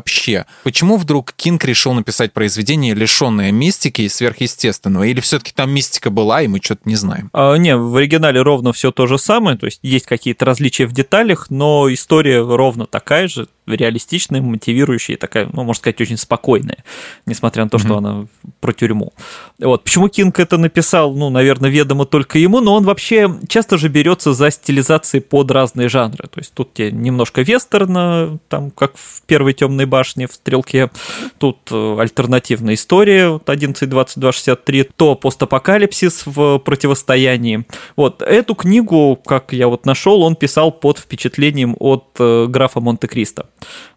[0.64, 5.04] Почему вдруг Кинг решил написать произведение, лишенное мистики и сверхъестественного?
[5.04, 7.30] Или все-таки там мистика была, и мы что-то не знаем?
[7.32, 10.92] А, не, в оригинале ровно все то же самое, то есть есть какие-то различия в
[10.92, 16.84] деталях, но история ровно такая же, реалистичная, мотивирующая, такая, ну, можно сказать, очень спокойная,
[17.26, 17.80] несмотря на то, mm-hmm.
[17.80, 18.26] что она
[18.60, 19.12] про тюрьму.
[19.58, 19.84] Вот.
[19.84, 24.32] Почему Кинг это написал, ну, наверное, ведомо только ему, но он вообще часто же берется
[24.32, 26.28] за стилизации под разные жанры.
[26.28, 30.90] То есть тут тебе немножко вестерна, там, как в первой темной башне в стрелке,
[31.38, 37.64] тут э, альтернативная история, вот 11, 22, 63, то постапокалипсис в противостоянии.
[37.96, 43.46] Вот эту книгу, как я вот нашел, он писал под впечатлением от э, графа Монте-Кристо.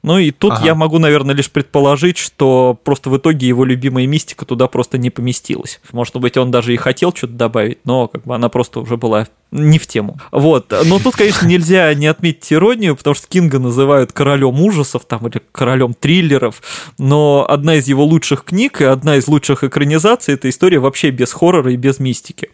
[0.02, 0.66] Ну и тут ага.
[0.66, 5.10] я могу, наверное, лишь предположить, что просто в итоге его любимая мистика туда просто не
[5.10, 5.82] поместилась.
[5.92, 9.28] Может быть, он даже и хотел что-то добавить, но как бы она просто уже была
[9.52, 10.18] не в тему.
[10.32, 10.74] Вот.
[10.86, 15.42] Но тут, конечно, нельзя не отметить иронию, потому что Кинга называют королем ужасов там, или
[15.52, 16.62] королем триллеров,
[16.98, 21.34] но одна из его лучших книг и одна из лучших экранизаций– это история вообще без
[21.34, 22.52] хоррора и без мистики.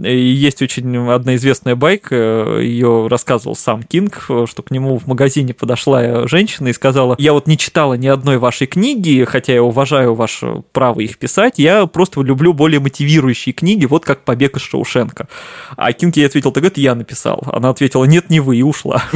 [0.00, 5.54] И есть очень одна известная байка, ее рассказывал сам Кинг, что к нему в магазине
[5.54, 10.14] подошла женщина и сказала, я вот не читала ни одной вашей книги, хотя я уважаю
[10.14, 15.28] ваше право их писать, я просто люблю более мотивирующие книги, вот как «Побег из Шоушенка».
[15.76, 17.42] А Кинг ей ответил, так это я написал.
[17.52, 19.02] Она ответила, нет, не вы, и ушла.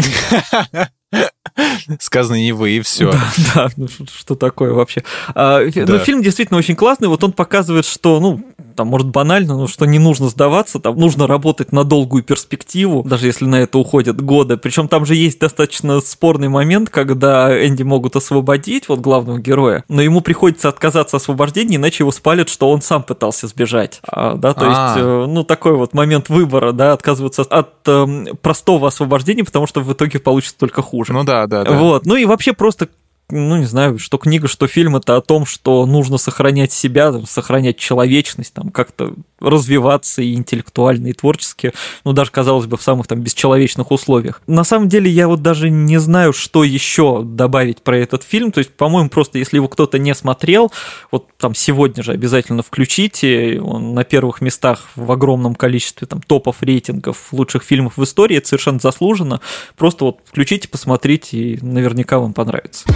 [2.01, 3.11] Сказано не вы, и все.
[3.11, 3.21] Да,
[3.55, 5.03] да ну, что такое вообще.
[5.35, 5.85] А, да.
[5.87, 7.09] Ну, фильм действительно очень классный.
[7.09, 8.45] Вот он показывает, что, ну,
[8.77, 13.27] там, может, банально, но что не нужно сдаваться, там нужно работать на долгую перспективу, даже
[13.27, 14.57] если на это уходят годы.
[14.57, 20.03] Причем там же есть достаточно спорный момент, когда Энди могут освободить, вот главного героя, но
[20.03, 24.01] ему приходится отказаться от освобождения, иначе его спалят, что он сам пытался сбежать.
[24.07, 24.89] А, да, то А-а-а.
[24.89, 28.07] есть, э, ну, такой вот момент выбора, да, отказываться от э,
[28.43, 31.13] простого освобождения, потому что в итоге получится только хуже.
[31.13, 31.73] Ну да, да, да.
[31.73, 32.89] Вот, ну и вообще просто
[33.29, 37.77] ну, не знаю, что книга, что фильм, это о том, что нужно сохранять себя, сохранять
[37.77, 41.73] человечность, там, как-то развиваться и интеллектуально, и творчески,
[42.05, 44.43] ну, даже, казалось бы, в самых там бесчеловечных условиях.
[44.47, 48.59] На самом деле, я вот даже не знаю, что еще добавить про этот фильм, то
[48.59, 50.73] есть, по-моему, просто если его кто-то не смотрел,
[51.11, 56.63] вот там сегодня же обязательно включите, он на первых местах в огромном количестве там топов,
[56.63, 59.41] рейтингов лучших фильмов в истории, это совершенно заслуженно,
[59.77, 62.87] просто вот включите, посмотрите, и наверняка вам понравится.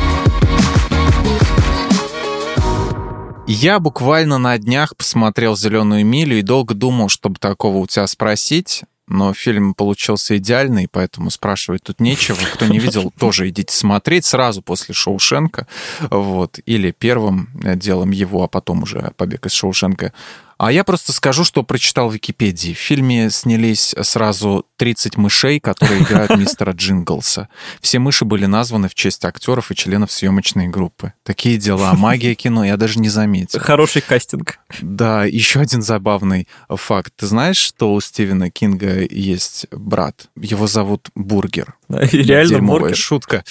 [3.47, 8.85] Я буквально на днях посмотрел «Зеленую милю» и долго думал, чтобы такого у тебя спросить,
[9.11, 12.39] но фильм получился идеальный, поэтому спрашивать тут нечего.
[12.55, 15.66] Кто не видел, тоже идите смотреть сразу после Шоушенка,
[16.11, 20.12] вот, или первым делом его, а потом уже «Побег из Шоушенка».
[20.57, 22.73] А я просто скажу, что прочитал в Википедии.
[22.73, 27.51] В фильме снялись сразу 30 мышей, которые играют мистера Джинглса.
[27.83, 31.12] Все мыши были названы в честь актеров и членов съемочной группы.
[31.22, 31.93] Такие дела.
[31.93, 33.61] Магия кино я даже не заметил.
[33.61, 34.59] Хороший кастинг.
[34.81, 37.12] Да, еще один забавный факт.
[37.14, 40.31] Ты знаешь, что у Стивена Кинга есть брат?
[40.35, 41.74] Его зовут Бургер.
[41.91, 42.97] Да, реально Дерьмовая бургер.
[42.97, 43.45] шутка.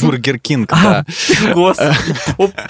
[0.00, 1.04] Бургер Кинг, а,
[1.44, 1.52] да.
[1.52, 1.94] Господи,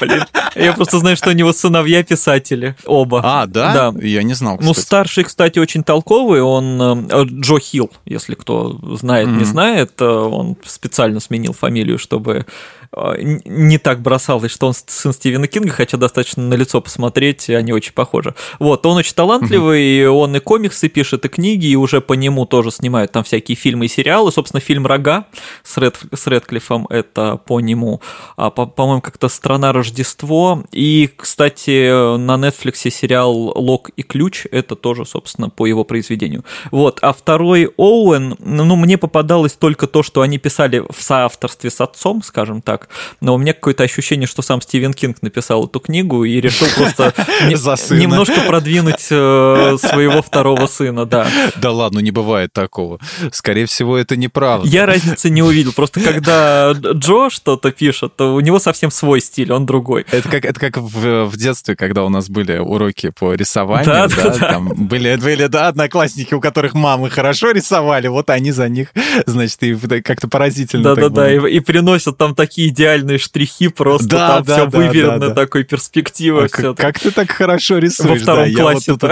[0.00, 0.24] блин.
[0.56, 2.74] Я просто знаю, что у него сыновья писатели.
[2.84, 3.20] Оба.
[3.24, 3.92] А, да?
[3.92, 4.00] Да.
[4.04, 6.42] Я не знал, Ну, старший, кстати, очень толковый.
[6.42, 10.00] Он э, Джо Хилл, если кто знает, не знает.
[10.00, 12.46] Э, он специально сменил фамилию, чтобы
[12.94, 17.72] а, не так бросалось, что он сын Стивена Кинга, хотя достаточно на лицо посмотреть, они
[17.72, 18.34] очень похожи.
[18.58, 20.18] Вот, он очень талантливый, угу.
[20.18, 23.86] он и комиксы пишет, и книги, и уже по нему тоже снимают там всякие фильмы
[23.86, 24.30] и сериалы.
[24.30, 25.24] Собственно, фильм «Рога»
[25.62, 28.02] с, Ред, с Редклиффом, это по нему.
[28.36, 30.62] А, по, по-моему, как-то «Страна Рождество».
[30.70, 36.44] И, кстати, на Netflix сериал «Лок и ключ», это тоже, собственно, по его произведению.
[36.70, 41.80] Вот, а второй Оуэн, ну, мне попадалось только то, что они писали в соавторстве с
[41.80, 42.88] отцом, скажем так.
[43.20, 47.14] Но у меня какое-то ощущение, что сам Стивен Кинг написал эту книгу и решил просто
[47.48, 51.26] немножко продвинуть э, своего второго сына, да.
[51.56, 52.98] Да ладно, не бывает такого.
[53.32, 54.68] Скорее всего, это неправда.
[54.68, 55.72] Я разницы не увидел.
[55.72, 60.06] Просто когда Джо что-то пишет, то у него совсем свой стиль, он другой.
[60.10, 63.86] Это как, это как в, в детстве, когда у нас были уроки по рисованию.
[63.86, 64.48] Да, да, да.
[64.48, 68.88] Там были, были да, одноклассники, у которых мамы хорошо рисовали, вот они за них,
[69.26, 70.94] значит, и как-то поразительно.
[70.94, 74.66] Да, да, да, и, и приносят там такие идеальные штрихи, просто да, там да, все
[74.66, 75.34] да, выверено, да, да.
[75.34, 76.44] такой перспективы.
[76.44, 78.10] А как, как ты так хорошо рисуешь?
[78.10, 78.92] Во втором да, классе.
[78.92, 79.02] Вот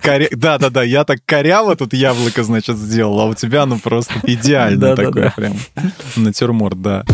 [0.00, 0.28] коря...
[0.30, 4.14] Да, да, да, я так коряво тут яблоко, значит, сделал, а у тебя ну просто
[4.22, 5.56] идеально такой прям
[6.16, 7.04] натюрморт, да.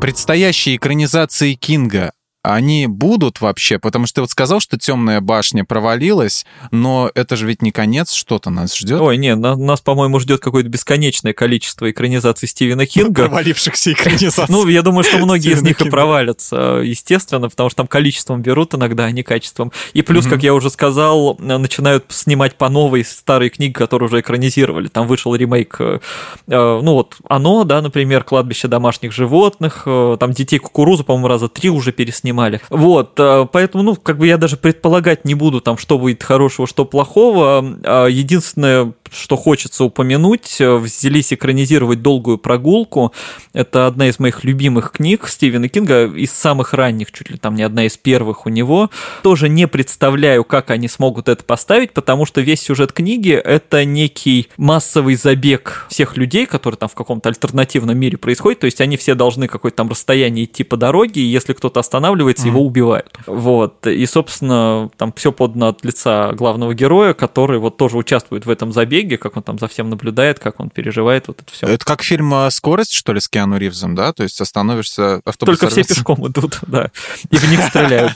[0.00, 3.78] Предстоящие экранизации Кинга они будут вообще?
[3.78, 8.12] Потому что ты вот сказал, что темная башня провалилась, но это же ведь не конец,
[8.12, 9.00] что-то нас ждет.
[9.00, 13.26] Ой, не, на, нас, по-моему, ждет какое-то бесконечное количество экранизаций Стивена Кинга.
[13.26, 14.52] Провалившихся экранизаций.
[14.52, 18.74] Ну, я думаю, что многие из них и провалятся, естественно, потому что там количеством берут
[18.74, 19.70] иногда, а не качеством.
[19.92, 24.88] И плюс, как я уже сказал, начинают снимать по новой старые книги, которые уже экранизировали.
[24.88, 26.00] Там вышел ремейк, э,
[26.48, 31.70] ну вот, оно, да, например, «Кладбище домашних животных», э, там «Детей кукурузы», по-моему, раза три
[31.70, 32.60] уже переснимали снимали.
[32.70, 36.66] Вот, э, поэтому, ну, как бы я даже предполагать не буду, там, что будет хорошего,
[36.66, 37.76] что плохого.
[37.84, 43.12] А единственное, что хочется упомянуть, э, взялись экранизировать «Долгую прогулку».
[43.52, 47.62] Это одна из моих любимых книг Стивена Кинга, из самых ранних, чуть ли там не
[47.62, 48.90] одна из первых у него.
[49.22, 54.48] Тоже не представляю, как они смогут это поставить, потому что весь сюжет книги— это некий
[54.56, 59.14] массовый забег всех людей, которые там в каком-то альтернативном мире происходят, то есть они все
[59.14, 62.46] должны какое-то там расстояние идти по дороге, и если кто-то останавливается, mm-hmm.
[62.46, 63.18] его убивают.
[63.26, 63.86] Вот.
[63.86, 68.72] И, собственно, там все подано от лица главного героя, который вот тоже участвует в этом
[68.72, 71.66] забеге, Беге, как он там за всем наблюдает, как он переживает вот это все.
[71.66, 74.12] Это как фильм «Скорость», что ли, с Киану Ривзом, да?
[74.12, 75.94] То есть остановишься, автобус Только сорвется.
[75.94, 76.90] все пешком идут, да,
[77.30, 78.12] и в них стреляют.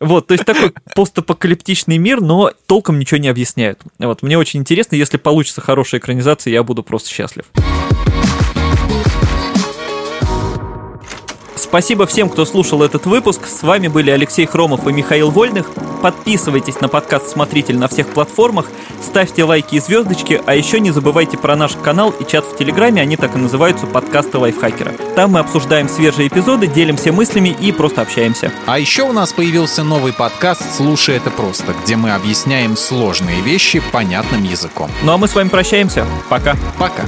[0.00, 3.80] Вот, то есть такой постапокалиптичный мир, но толком ничего не объясняют.
[3.98, 7.46] Вот, мне очень интересно, если получится хорошая экранизация, я буду просто счастлив.
[11.68, 13.46] Спасибо всем, кто слушал этот выпуск.
[13.46, 15.66] С вами были Алексей Хромов и Михаил Вольных.
[16.00, 18.66] Подписывайтесь на подкаст «Смотритель» на всех платформах,
[19.02, 23.02] ставьте лайки и звездочки, а еще не забывайте про наш канал и чат в Телеграме,
[23.02, 24.92] они так и называются «Подкасты лайфхакера».
[25.16, 28.52] Там мы обсуждаем свежие эпизоды, делимся мыслями и просто общаемся.
[28.66, 33.82] А еще у нас появился новый подкаст «Слушай это просто», где мы объясняем сложные вещи
[33.90, 34.90] понятным языком.
[35.02, 36.06] Ну а мы с вами прощаемся.
[36.28, 36.54] Пока.
[36.78, 37.04] Пока.